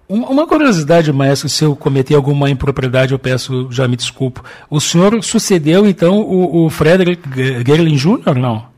[0.09, 4.43] Um- Uma curiosidade, maestro, se eu cometer alguma impropriedade, eu peço, já me desculpo.
[4.68, 8.70] O senhor sucedeu, então, o, o Frederick Ge- Gerlin Jr., não?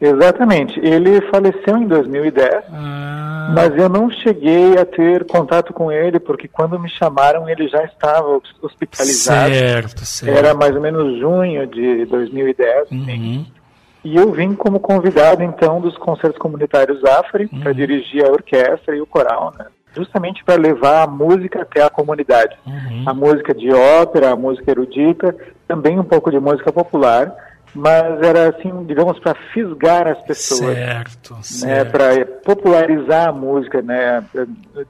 [0.00, 0.78] Exatamente.
[0.80, 3.52] Ele faleceu em 2010, Ah.
[3.54, 7.82] mas eu não cheguei a ter contato com ele, porque quando me chamaram ele já
[7.84, 9.54] estava hos- hospitalizado.
[9.54, 10.36] Certo, certo.
[10.36, 12.90] Era mais ou menos junho de 2010.
[12.90, 13.46] Uhum.
[14.04, 17.60] E eu vim como convidado, então, dos concertos comunitários Afri, Uhum.
[17.60, 19.66] para dirigir a orquestra e o coral, né?
[19.96, 22.54] justamente para levar a música até a comunidade.
[22.66, 23.04] Uhum.
[23.06, 25.34] A música de ópera, a música erudita,
[25.66, 27.32] também um pouco de música popular,
[27.76, 30.74] mas era assim, digamos, para fisgar as pessoas.
[30.74, 31.90] Certo, Né, certo.
[31.92, 34.24] para popularizar a música, né,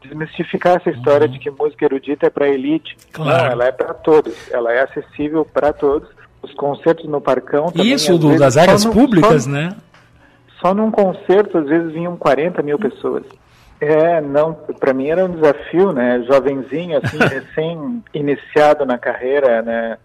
[0.03, 1.33] desmistificar essa história Uhum.
[1.33, 2.97] de que música erudita é para elite.
[3.13, 3.45] Claro.
[3.45, 6.09] Não, ela é para todos, ela é acessível para todos.
[6.43, 7.93] os concertos no Parcão também.
[7.93, 9.75] Isso, às do- vezes, das áreas no- públicas, só- né?
[10.61, 13.25] Só num concerto, às vezes, vinham 40 mil pessoas.
[13.81, 16.23] É, não, para mim era um desafio, né?
[16.29, 17.19] Jovenzinho, assim,
[18.15, 19.99] recém-iniciado na carreira, né?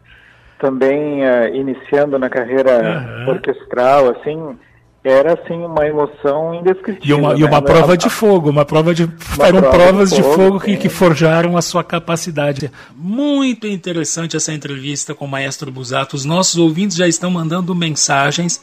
[0.61, 4.55] Também eh, iniciando na carreira orquestral, assim,
[5.03, 7.17] era, assim, uma emoção E indescritível.
[7.17, 7.47] uma, e né?
[7.47, 9.09] uma prova de fogo, uma prova de.
[9.39, 12.71] eram prova de provas de fogo, fogo que, que forjaram a sua capacidade.
[12.95, 16.15] Muito interessante essa entrevista com o Maestro Busato.
[16.15, 18.61] Os nossos ouvintes já estão mandando mensagens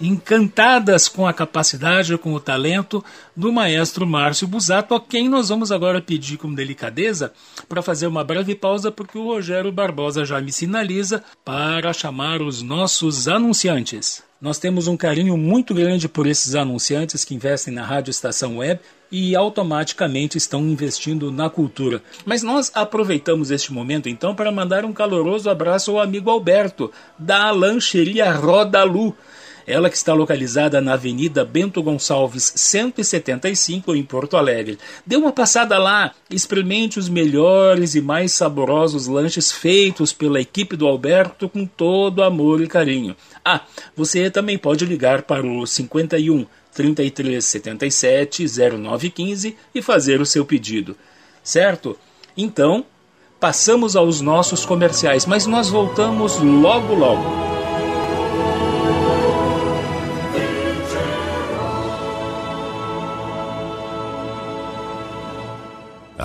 [0.00, 5.72] encantadas com a capacidade, com o talento do maestro Márcio Busato, a quem nós vamos
[5.72, 7.32] agora pedir com delicadeza
[7.68, 12.62] para fazer uma breve pausa, porque o Rogério Barbosa já me sinaliza para chamar os
[12.62, 14.26] nossos anunciantes.
[14.38, 18.80] Nós temos um carinho muito grande por esses anunciantes que investem na Rádio Estação Web
[19.10, 22.02] e automaticamente estão investindo na cultura.
[22.24, 27.50] Mas nós aproveitamos este momento então para mandar um caloroso abraço ao amigo Alberto, da
[27.50, 29.16] Lancheria Rodalu.
[29.66, 34.78] Ela que está localizada na Avenida Bento Gonçalves 175 em Porto Alegre.
[35.04, 40.86] Dê uma passada lá, experimente os melhores e mais saborosos lanches feitos pela equipe do
[40.86, 43.16] Alberto com todo amor e carinho.
[43.44, 43.62] Ah,
[43.96, 48.46] você também pode ligar para o 51 33 77
[48.78, 50.96] 0915 e fazer o seu pedido.
[51.42, 51.98] Certo?
[52.36, 52.84] Então,
[53.40, 57.55] passamos aos nossos comerciais, mas nós voltamos logo logo.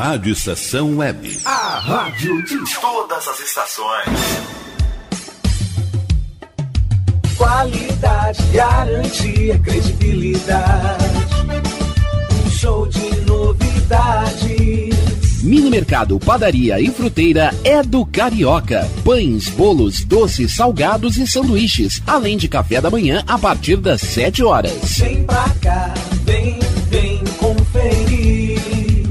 [0.04, 1.42] Rádio Estação Web.
[1.46, 4.10] A rádio de todas as estações.
[7.38, 11.06] Qualidade, garantia, credibilidade.
[12.34, 14.64] Um show de novidades.
[15.44, 18.90] Mini Mercado, Padaria e Fruteira é do Carioca.
[19.06, 24.44] Pães, bolos, doces, salgados e sanduíches, além de café da manhã a partir das 7
[24.44, 24.98] horas.
[24.98, 25.94] Vem pra cá,
[26.24, 26.81] vem.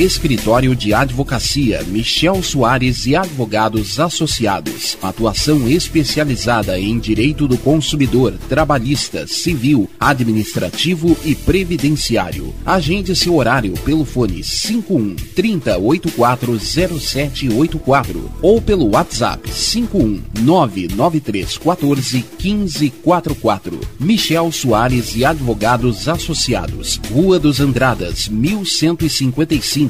[0.00, 4.96] Escritório de Advocacia Michel Soares e Advogados Associados.
[5.02, 12.54] Atuação especializada em direito do consumidor, trabalhista, civil, administrativo e previdenciário.
[12.64, 23.78] Agende seu horário pelo fone 51 30840784 ou pelo WhatsApp 51 99314 1544.
[23.98, 26.98] Michel Soares e Advogados Associados.
[27.12, 29.89] Rua dos Andradas, 1155,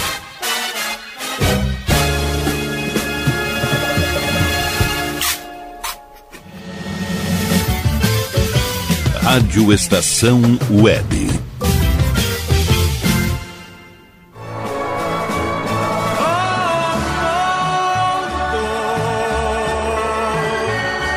[9.33, 11.07] Rádio Estação Web.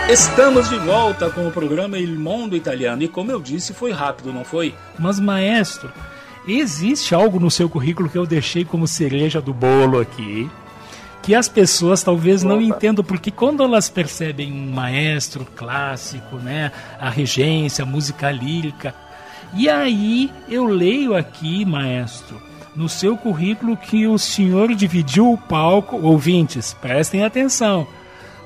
[0.08, 4.32] Estamos de volta com o programa Il Mondo Italiano e como eu disse, foi rápido,
[4.32, 4.76] não foi?
[4.96, 5.90] Mas maestro,
[6.46, 10.48] existe algo no seu currículo que eu deixei como cereja do bolo aqui
[11.24, 16.70] que as pessoas talvez não entendam, porque quando elas percebem um maestro clássico, né,
[17.00, 18.94] a regência, a música lírica,
[19.54, 22.42] e aí eu leio aqui, maestro,
[22.76, 27.86] no seu currículo que o senhor dividiu o palco, ouvintes, prestem atenção.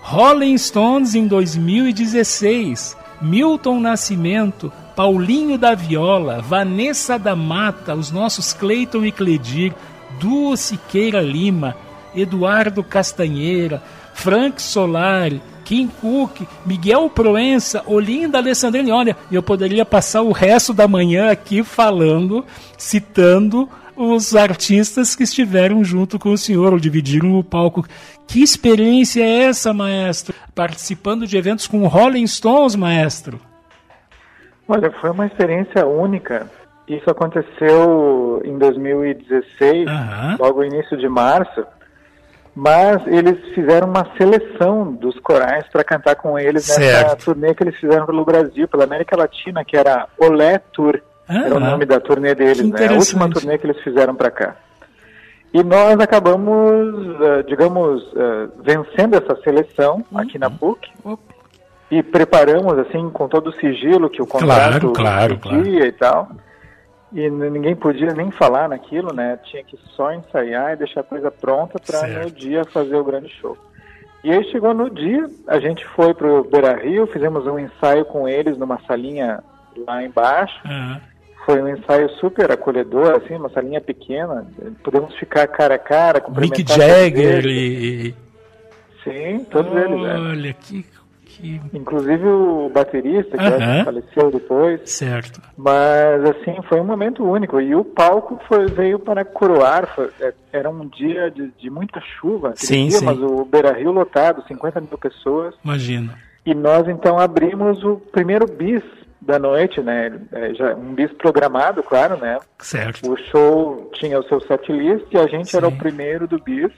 [0.00, 9.04] Rolling Stones em 2016, Milton Nascimento, Paulinho da Viola, Vanessa da Mata, os nossos Cleiton
[9.04, 9.74] e Cledir,
[10.20, 11.74] Duo Siqueira Lima,
[12.14, 13.82] Eduardo Castanheira,
[14.14, 18.90] Frank Solari, Kim Cook, Miguel Proença, Olinda Alessandrini.
[18.90, 22.44] Olha, eu poderia passar o resto da manhã aqui falando,
[22.76, 27.84] citando os artistas que estiveram junto com o senhor, ou dividiram o palco.
[28.26, 30.34] Que experiência é essa, maestro?
[30.54, 33.40] Participando de eventos com Rolling Stones, maestro?
[34.66, 36.48] Olha, foi uma experiência única.
[36.86, 39.86] Isso aconteceu em 2016,
[40.38, 41.66] logo no início de março.
[42.60, 47.24] Mas eles fizeram uma seleção dos corais para cantar com eles nessa Certo.
[47.26, 51.00] turnê que eles fizeram pelo Brasil, pela América Latina, que era Olé Tour.
[51.28, 52.88] era o Ah, nome da turnê deles, que né?
[52.88, 54.56] A última turnê que eles fizeram para cá.
[55.54, 60.18] E nós acabamos, eh, digamos, eh, vencendo essa seleção Uhum.
[60.18, 60.88] aqui na PUC.
[61.92, 66.28] E preparamos, assim, com todo o sigilo que o Claro, contrato claro, pedia e tal.
[67.12, 69.38] E ninguém podia nem falar naquilo, né?
[69.44, 73.28] Tinha que só ensaiar e deixar a coisa pronta para no dia fazer o grande
[73.40, 73.56] show.
[74.22, 78.28] E aí chegou no dia, a gente foi pro Beira Rio, fizemos um ensaio com
[78.28, 79.42] eles numa salinha
[79.86, 80.58] lá embaixo.
[80.66, 81.00] Ah,
[81.46, 84.46] Foi um ensaio super acolhedor, assim, uma salinha pequena.
[84.82, 87.52] Podemos ficar cara a cara, Mick cumprimentar todos Jagger eles.
[87.52, 88.14] e.
[89.04, 90.14] Sim, todos eles, né?
[90.18, 90.84] Olha, que.
[91.38, 91.60] Que...
[91.72, 94.80] Inclusive o baterista, que que faleceu depois.
[94.90, 95.40] Certo.
[95.56, 97.60] Mas, assim, foi um momento único.
[97.60, 99.86] E o palco foi, veio para coroar.
[99.94, 102.52] foi- é, era um dia de, de muita chuva.
[102.56, 103.04] Sim, dia, sim.
[103.04, 105.54] Mas o Beira Rio lotado, 50 mil pessoas.
[105.64, 106.18] Imagina.
[106.44, 108.82] E nós, então, abrimos o primeiro bis
[109.28, 110.18] da noite, né?
[110.32, 112.38] É, já, um bis programado, claro, né?
[112.58, 113.12] Certo.
[113.12, 116.72] O show tinha o seu setlist e a gente era o primeiro do bis.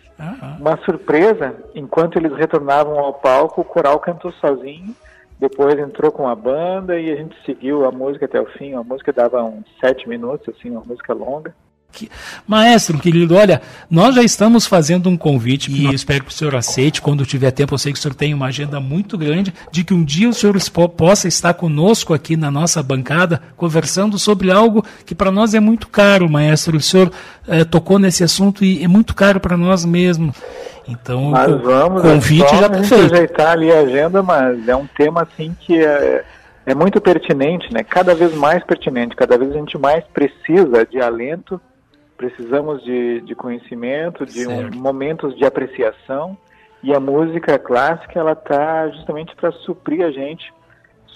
[0.59, 4.94] Uma surpresa, enquanto eles retornavam ao palco, o coral cantou sozinho.
[5.38, 8.74] Depois entrou com a banda e a gente seguiu a música até o fim.
[8.74, 11.55] A música dava uns sete minutos, assim, uma música longa.
[12.47, 13.61] Maestro, querido, olha,
[13.91, 17.74] nós já estamos fazendo um convite e espero que o senhor aceite quando tiver tempo.
[17.74, 20.32] Eu sei que o senhor tem uma agenda muito grande de que um dia o
[20.32, 20.57] senhor
[20.97, 25.88] possa estar conosco aqui na nossa bancada conversando sobre algo que para nós é muito
[25.88, 26.76] caro, maestro.
[26.76, 27.11] O senhor
[27.49, 30.34] eh, tocou nesse assunto e é muito caro para nós mesmo.
[30.88, 33.14] Então, o Mas co- vamos, convite é só já está feito.
[33.14, 36.24] ajeitar ali a agenda, mas é um tema, assim, que é,
[36.66, 37.84] é muito pertinente, né?
[37.84, 41.61] Cada vez mais pertinente, cada vez a gente mais precisa de alento,
[42.20, 46.36] precisamos de, de conhecimento, de um- momentos de apreciação,
[46.82, 50.52] e a música clássica, ela tá justamente para suprir a gente,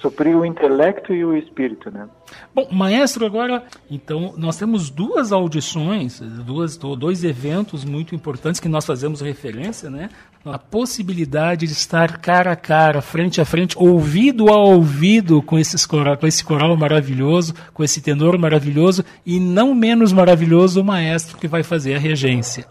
[0.00, 2.06] suprir o intelecto e o espírito, né?
[2.54, 8.68] Bom, maestro, agora, então, nós temos duas audições, duas, do- dois eventos muito importantes que
[8.68, 10.10] nós fazemos referência, né?
[10.44, 15.86] A possibilidade de estar cara a cara, frente a frente, ouvido a ouvido com, esses
[15.86, 21.38] coral, com esse coral maravilhoso, com esse tenor maravilhoso e não menos maravilhoso o maestro
[21.38, 22.66] que vai fazer a regência.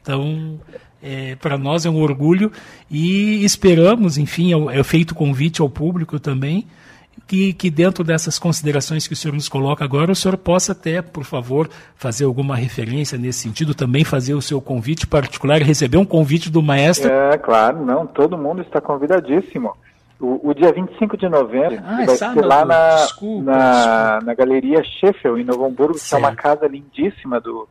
[0.00, 0.58] Então,
[1.04, 2.50] é, para nós é um orgulho
[2.90, 6.66] e esperamos, enfim, é, é feito convite ao público também,
[7.26, 11.00] que, que dentro dessas considerações que o senhor nos coloca agora, o senhor possa até,
[11.00, 16.04] por favor, fazer alguma referência nesse sentido, também fazer o seu convite particular, receber um
[16.04, 17.10] convite do maestro.
[17.10, 19.74] É, claro, não, todo mundo está convidadíssimo.
[20.20, 24.34] O, o dia 25 de novembro Ah, vai sábado, ser lá na, desculpa, na, na
[24.34, 26.42] Galeria Sheffield, em Novo Hamburgo, que é uma Certo.
[26.42, 27.68] casa lindíssima do...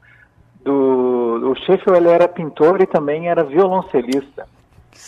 [0.64, 4.48] do o Sheffield ele era pintor e também era violoncelista.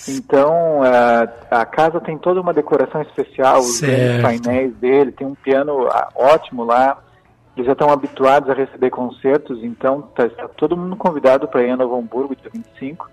[0.07, 3.81] Então, a, a casa tem toda uma decoração especial, os
[4.21, 6.97] painéis dele, tem um piano ah, ótimo lá.
[7.55, 11.71] Eles já estão habituados a receber concertos, então tá, está todo mundo convidado para ir
[11.71, 13.09] a Novo Hamburgo, dia 25.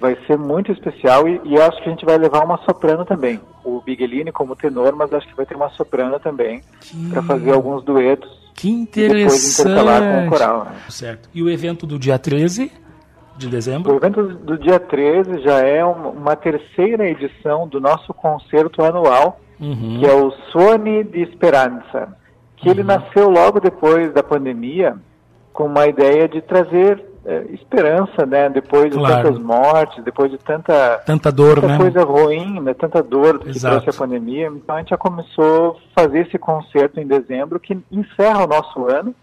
[0.00, 3.40] Vai ser muito especial e, e acho que a gente vai levar uma soprano também.
[3.64, 6.62] O Bigelini como tenor, mas acho que vai ter uma soprano também
[7.10, 8.28] para fazer alguns duetos.
[8.54, 10.64] Que E depois intercalar com o coral.
[10.64, 10.72] né?
[10.88, 11.28] Certo.
[11.34, 12.70] E o evento do dia 13
[13.36, 13.92] de dezembro?
[13.92, 19.40] O evento do dia 13 já é um- uma terceira edição do nosso concerto anual,
[19.60, 19.98] Uhum.
[20.00, 22.16] que é o Suone de Esperança,
[22.56, 24.96] que ele nasceu logo depois da pandemia
[25.52, 28.48] com uma ideia de trazer é, esperança, né?
[28.48, 29.22] Depois de Claro.
[29.22, 31.76] tantas mortes, depois de tanta Tanta dor, tanta né?
[31.76, 32.72] coisa ruim, né?
[32.72, 33.82] Tanta dor que Exato.
[33.82, 34.46] trouxe a pandemia.
[34.46, 38.88] Então a gente já começou a fazer esse concerto em dezembro que encerra o nosso
[38.88, 39.14] ano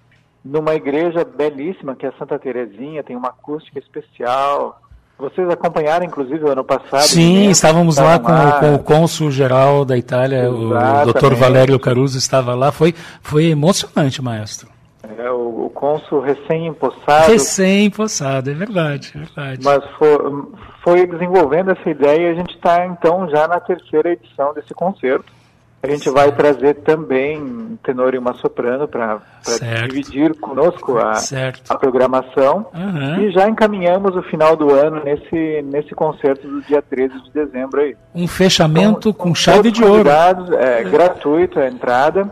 [0.43, 4.79] numa igreja belíssima que é Santa Terezinha, tem uma acústica especial.
[5.17, 7.01] Vocês acompanharam inclusive o ano passado?
[7.07, 7.51] Sim, né?
[7.51, 10.75] estávamos lá com, com o cônsul geral da Itália, o Dr.
[11.09, 11.39] Exatamente.
[11.39, 12.71] Valério Caruso estava lá.
[12.71, 12.93] Foi,
[13.23, 14.74] foi emocionante, maestro.
[15.17, 17.31] É, o, o cônsul recém-empossado.
[17.31, 19.59] Recém-possado, é verdade, é verdade.
[19.63, 20.17] Mas foi,
[20.83, 25.25] foi desenvolvendo essa ideia e a gente está então já na terceira edição desse concerto.
[25.83, 29.89] A gente vai trazer também um tenor e uma soprano para Certo.
[29.89, 31.61] dividir conosco a, Certo.
[31.71, 32.65] a programação.
[32.73, 33.21] Aham.
[33.21, 37.81] E já encaminhamos o final do ano nesse, nesse concerto do dia 13 de dezembro
[37.81, 37.95] aí.
[38.15, 39.97] Um fechamento com chave de ouro.
[39.97, 42.27] convidados, É gratuito a entrada.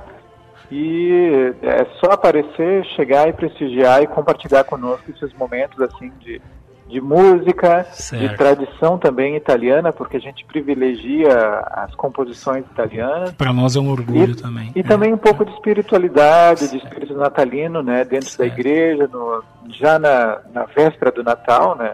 [0.75, 6.41] E é só aparecer, chegar e prestigiar e compartilhar conosco esses momentos assim de,
[6.87, 8.37] de música, de Certo.
[8.37, 11.29] tradição também italiana, porque a gente privilegia
[11.71, 13.33] as composições italianas.
[13.33, 14.71] Para nós é um orgulho também.
[14.75, 19.99] E também um pouco de espiritualidade, de espírito natalino, né, dentro da igreja, no- já
[19.99, 21.93] na, na véspera do Natal, né.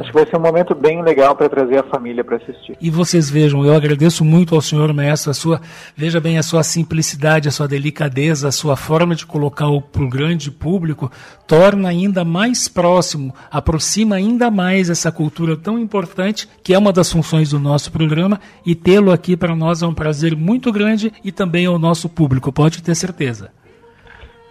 [0.00, 2.76] Acho que vai ser um momento bem legal para trazer a família para assistir.
[2.80, 5.60] E vocês vejam, eu agradeço muito ao senhor maestro, a sua,
[5.96, 10.08] veja bem, a sua simplicidade, a sua delicadeza, a sua forma de colocar o pro
[10.08, 11.10] grande público,
[11.46, 17.10] torna ainda mais próximo, aproxima ainda mais essa cultura tão importante, que é uma das
[17.10, 21.30] funções do nosso programa, e tê-lo aqui para nós é um prazer muito grande e
[21.30, 23.50] também ao nosso público, pode ter certeza.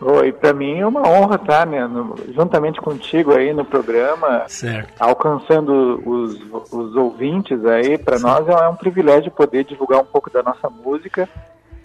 [0.02, 4.94] Oi, para mim é uma honra estar, né, no- juntamente contigo aí no programa, Certo.
[5.00, 6.40] alcançando os,
[6.72, 7.98] os ouvintes aí.
[7.98, 11.30] Para nós é um privilégio poder divulgar um pouco da nossa música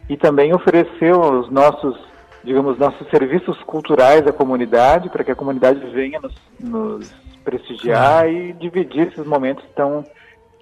[0.08, 1.96] e também oferecer os nossos,
[2.42, 8.52] digamos, nossos serviços culturais à comunidade, para que a comunidade venha nos, nos prestigiar e
[8.54, 10.04] dividir esses momentos tão,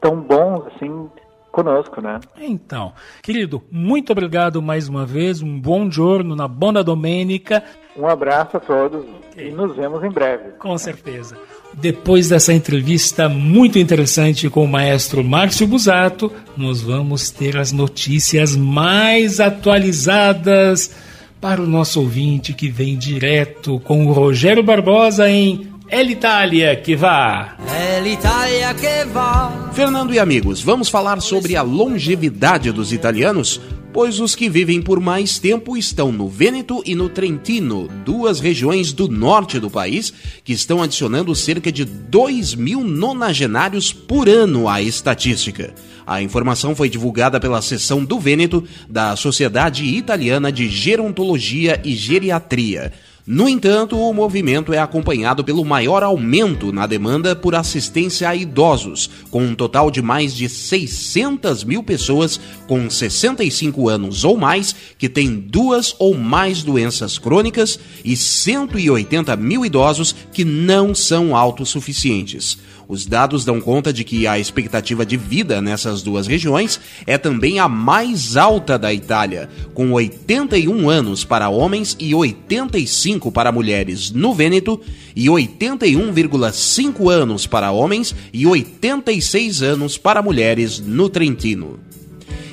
[0.02, 1.08] tão bons assim
[1.50, 2.20] conosco, né?
[2.40, 2.92] Então,
[3.22, 7.62] querido, muito obrigado mais uma vez, um bom giorno na Bona Domenica.
[7.96, 9.04] Um abraço a todos
[9.36, 10.52] e nos vemos em breve.
[10.58, 11.36] Com certeza.
[11.74, 18.56] Depois dessa entrevista muito interessante com o maestro Márcio Busato, nós vamos ter as notícias
[18.56, 20.94] mais atualizadas
[21.40, 26.94] para o nosso ouvinte que vem direto com o Rogério Barbosa em El Itália que
[26.94, 27.56] vá.
[27.64, 29.70] È l'Italia che va.
[29.72, 33.58] Fernando e amigos, vamos falar sobre a longevidade dos italianos,
[33.90, 38.92] pois os que vivem por mais tempo estão no Vêneto e no Trentino, duas regiões
[38.92, 40.12] do norte do país
[40.44, 45.72] que estão adicionando cerca de 2 mil nonagenários por ano à estatística.
[46.06, 52.92] A informação foi divulgada pela seção do Vêneto da Sociedade Italiana de Gerontologia e Geriatria.
[53.30, 59.10] No entanto, o movimento é acompanhado pelo maior aumento na demanda por assistência a idosos,
[59.30, 65.10] com um total de mais de 600 mil pessoas com 65 anos ou mais que
[65.10, 72.56] têm duas ou mais doenças crônicas e 180 mil idosos que não são autossuficientes.
[72.88, 77.58] Os dados dão conta de que a expectativa de vida nessas duas regiões é também
[77.58, 84.32] a mais alta da Itália, com 81 anos para homens e 85 para mulheres no
[84.32, 84.80] Vêneto
[85.14, 91.78] e 81,5 anos para homens e 86 anos para mulheres no Trentino.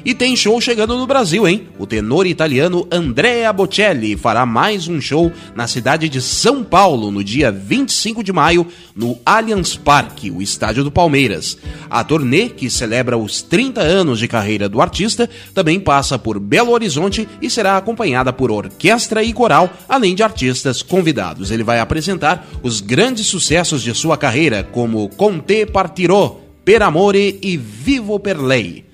[0.06, 1.68] E tem show chegando no Brasil, hein?
[1.80, 7.24] O tenor italiano Andrea Bocelli fará mais um show na cidade de São Paulo no
[7.24, 11.58] dia 25 de maio, no Allianz Parque, o estádio do Palmeiras.
[11.90, 16.70] A turnê, que celebra os 30 anos de carreira do artista, também passa por Belo
[16.70, 21.50] Horizonte e será acompanhada por orquestra e coral, além de artistas convidados.
[21.50, 27.58] Ele vai apresentar os grandes sucessos de sua carreira, como Conte Partirò, Per Amore e
[27.58, 28.85] Vivo per Lei.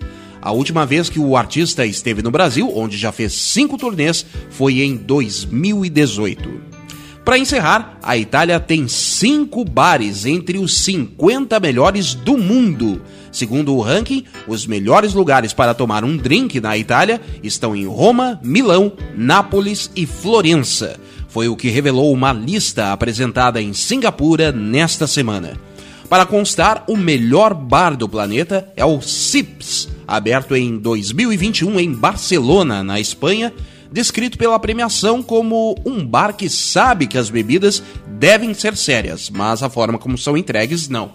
[0.42, 4.82] A última vez que o artista esteve no Brasil, onde já fez cinco turnês, foi
[4.82, 6.72] em 2018.
[7.24, 13.00] Para encerrar, a Itália tem cinco bares entre os 50 melhores do mundo.
[13.32, 18.40] Segundo o ranking, os melhores lugares para tomar um drink na Itália estão em Roma,
[18.44, 21.00] Milão, Nápoles e Florença.
[21.28, 25.54] Foi o que revelou uma lista apresentada em Singapura nesta semana.
[26.10, 32.84] Para constar, o melhor bar do planeta é o Sips, aberto em 2021 em Barcelona,
[32.84, 33.54] na Espanha,
[33.90, 37.82] descrito pela premiação como um bar que sabe que as bebidas
[38.20, 41.14] devem ser sérias, mas a forma como são entregues não.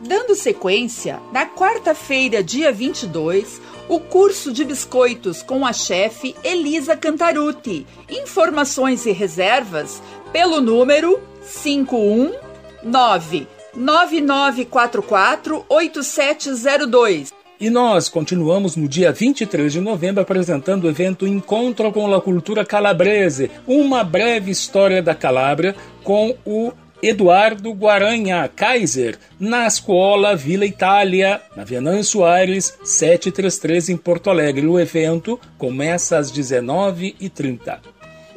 [0.00, 7.86] Dando sequência, na quarta-feira, dia 22, o curso de biscoitos com a chefe Elisa Cantaruti.
[8.08, 11.20] Informações e reservas pelo número
[11.62, 17.41] 519 9944 8702.
[17.62, 22.64] E nós continuamos no dia 23 de novembro apresentando o evento Encontro com a Cultura
[22.64, 31.40] Calabrese, uma breve história da Calábria com o Eduardo Guaranha Kaiser, na Escola Vila Itália,
[31.54, 34.66] na Venâncio Soares, 733 em Porto Alegre.
[34.66, 37.78] O evento começa às 19h30.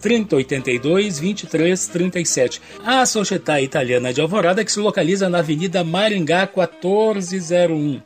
[0.00, 2.60] 3082 2337.
[2.84, 8.00] A Società Italiana de Alvorada, que se localiza na Avenida Maringá 1401.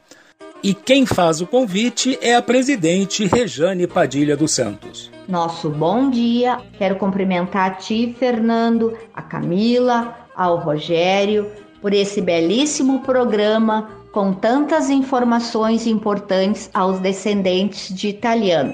[0.64, 5.10] E quem faz o convite é a presidente Rejane Padilha dos Santos.
[5.28, 6.58] Nosso bom dia.
[6.78, 11.52] Quero cumprimentar a ti, Fernando, a Camila, ao Rogério,
[11.82, 18.72] por esse belíssimo programa com tantas informações importantes aos descendentes de italiano.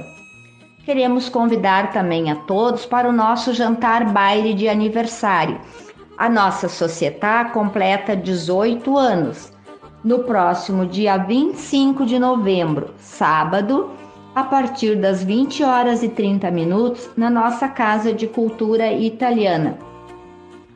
[0.84, 5.60] Queremos convidar também a todos para o nosso jantar baile de aniversário.
[6.16, 9.50] A nossa sociedade completa 18 anos
[10.02, 13.90] no próximo dia 25 de novembro, sábado,
[14.34, 19.78] a partir das 20 horas e 30 minutos, na nossa Casa de Cultura Italiana,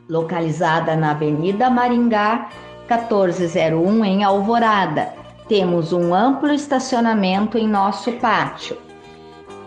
[0.07, 2.49] localizada na Avenida Maringá,
[2.87, 5.13] 1401, em Alvorada.
[5.47, 8.77] Temos um amplo estacionamento em nosso pátio.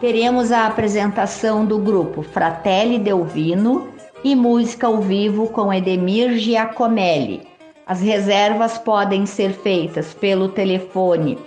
[0.01, 3.89] Teremos a apresentação do grupo Fratelli Delvino
[4.23, 7.48] e música ao vivo com Edemir Giacomelli.
[7.89, 11.39] As reservas podem ser feitas pelo telefone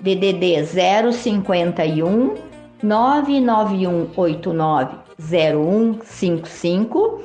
[0.00, 0.64] DDD
[1.12, 2.36] 051
[2.82, 7.20] 99189 0155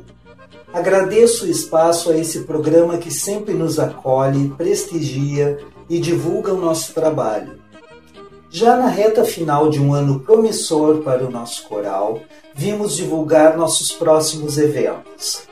[0.73, 5.59] Agradeço o espaço a esse programa que sempre nos acolhe, prestigia
[5.89, 7.59] e divulga o nosso trabalho.
[8.49, 12.21] Já na reta final de um ano promissor para o nosso coral,
[12.55, 15.43] vimos divulgar nossos próximos eventos.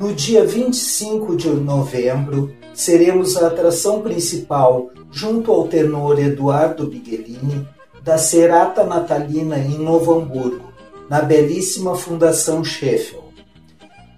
[0.00, 7.66] No dia 25 de novembro, seremos a atração principal, junto ao tenor Eduardo Bighelini,
[8.02, 10.72] da Serata Natalina em Novo Hamburgo,
[11.08, 13.26] na belíssima Fundação Sheffield.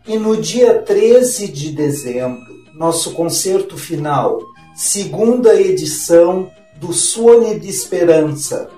[0.07, 4.41] E no dia 13 de dezembro, nosso concerto final,
[4.75, 8.69] segunda edição do Suone de Esperança,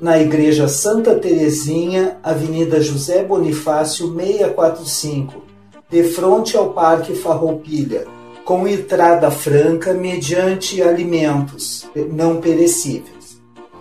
[0.00, 5.42] na Igreja Santa Terezinha, Avenida José Bonifácio 645,
[5.90, 8.06] de frente ao Parque Farroupilha,
[8.44, 13.17] com entrada franca mediante alimentos não perecíveis.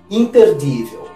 [0.09, 1.07] Imperdível.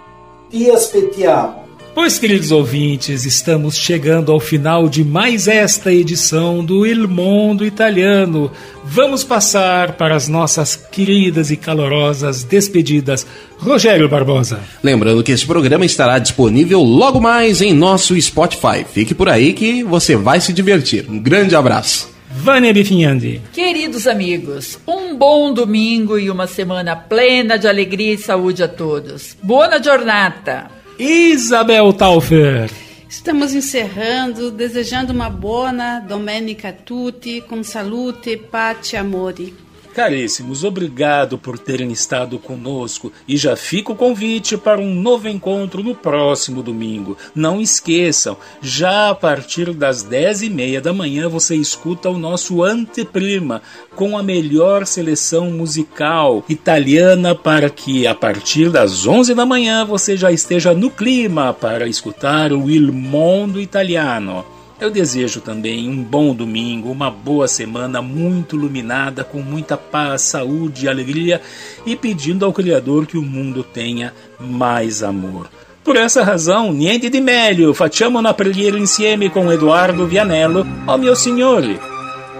[0.49, 1.61] Ti aspettiamo.
[1.93, 8.49] Pois, queridos ouvintes, estamos chegando ao final de mais esta edição do Il Mondo Italiano.
[8.83, 13.27] Vamos passar para as nossas queridas e calorosas despedidas.
[13.57, 14.59] Rogério Barbosa.
[14.81, 18.85] Lembrando que esse programa estará disponível logo mais em nosso Spotify.
[18.89, 21.05] Fique por aí que você vai se divertir.
[21.09, 22.10] Um grande abraço.
[22.33, 23.41] Vânia Bifinhandi.
[23.51, 29.37] Queridos amigos, um bom domingo e uma semana plena de alegria e saúde a todos.
[29.43, 30.71] Boa jornada!
[30.97, 32.71] Isabel Taufer.
[33.07, 39.53] Estamos encerrando, desejando uma buona domenica a tutti, com salute, pace e amore.
[39.93, 45.83] Caríssimos, obrigado por terem estado conosco e já fica o convite para um novo encontro
[45.83, 47.17] no próximo domingo.
[47.35, 52.63] Não esqueçam, já a partir das dez e meia da manhã você escuta o nosso
[52.63, 53.61] Anteprima
[53.93, 60.15] com a melhor seleção musical italiana para que a partir das onze da manhã você
[60.15, 64.60] já esteja no clima para escutar o Il Mondo Italiano.
[64.81, 70.85] Eu desejo também um bom domingo, uma boa semana muito iluminada, com muita paz, saúde
[70.85, 71.39] e alegria,
[71.85, 75.51] e pedindo ao Criador que o mundo tenha mais amor.
[75.83, 81.15] Por essa razão, niente di meglio, facciamo una preghiera insieme com Eduardo Vianello, ó mio
[81.15, 81.79] signore.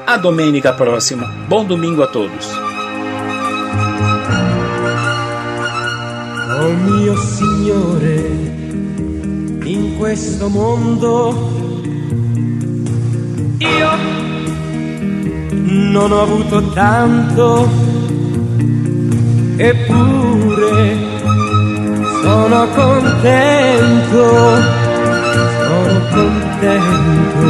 [0.08, 1.28] A domenica próxima.
[1.48, 2.48] Bom domingo a todos.
[6.60, 8.32] Oh mio Signore,
[9.64, 11.61] in questo mondo
[13.62, 13.90] io
[15.92, 17.70] non ho avuto tanto,
[19.56, 20.98] eppure
[22.24, 24.26] sono contento,
[25.68, 27.50] sono contento.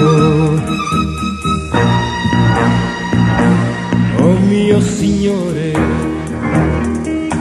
[4.18, 5.74] Oh mio Signore,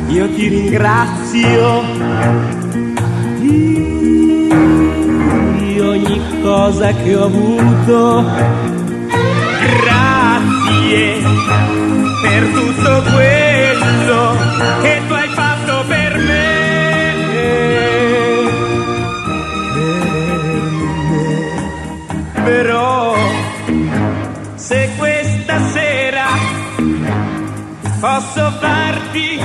[0.08, 1.82] io ti ringrazio
[3.38, 3.89] ogni
[6.50, 8.24] cosa che ho avuto.
[9.82, 11.22] Grazie
[12.22, 14.36] per tutto quello
[14.82, 17.14] che tu hai fatto per me.
[22.34, 22.42] Per me.
[22.42, 23.14] Però
[24.56, 26.26] se questa sera
[28.00, 29.38] posso farti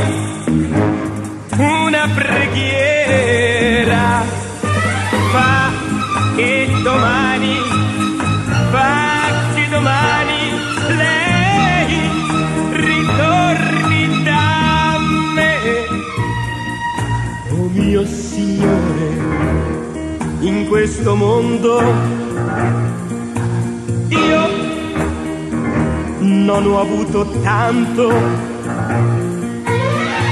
[20.75, 21.79] questo mondo
[24.09, 24.47] io
[26.19, 28.11] non ho avuto tanto,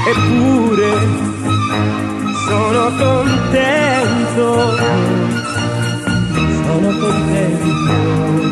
[0.06, 0.90] eppure
[2.46, 4.76] sono contento
[6.62, 8.43] sono contento.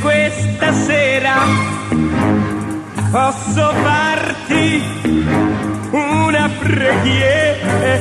[0.00, 1.34] Questa sera
[3.10, 4.82] posso farti
[5.90, 7.96] una preghiera.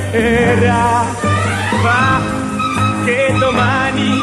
[1.82, 2.22] Fa
[3.06, 4.20] che domani,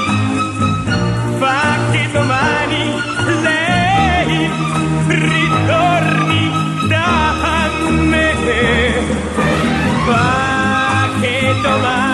[1.39, 3.03] fa che domani
[3.43, 4.51] lei
[5.09, 6.51] ritorni
[6.89, 7.35] da
[7.89, 8.33] me.
[10.05, 12.14] Fa che domani,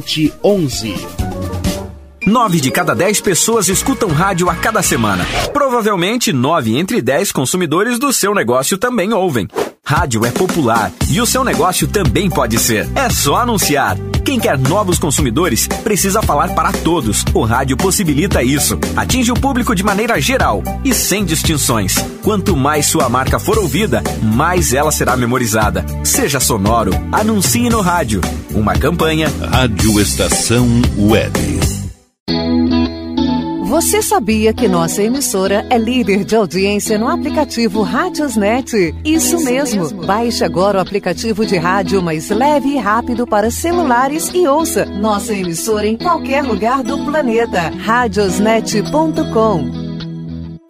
[0.00, 1.28] 51994002711.
[2.26, 5.24] Nove de cada dez pessoas escutam rádio a cada semana.
[5.52, 9.48] Provavelmente, nove entre dez consumidores do seu negócio também ouvem.
[9.82, 12.86] Rádio é popular e o seu negócio também pode ser.
[12.94, 13.96] É só anunciar.
[14.28, 17.24] Quem quer novos consumidores precisa falar para todos.
[17.32, 18.78] O rádio possibilita isso.
[18.94, 21.94] Atinge o público de maneira geral e sem distinções.
[22.22, 25.82] Quanto mais sua marca for ouvida, mais ela será memorizada.
[26.04, 28.20] Seja sonoro, anuncie no rádio.
[28.50, 29.32] Uma campanha.
[29.50, 30.68] Rádio Estação
[30.98, 31.32] Web.
[33.68, 38.94] Você sabia que nossa emissora é líder de audiência no aplicativo Rádiosnet?
[39.04, 40.06] Isso mesmo.
[40.06, 45.34] Baixe agora o aplicativo de rádio mais leve e rápido para celulares e ouça nossa
[45.34, 47.70] emissora em qualquer lugar do planeta.
[47.78, 49.87] Radiosnet.com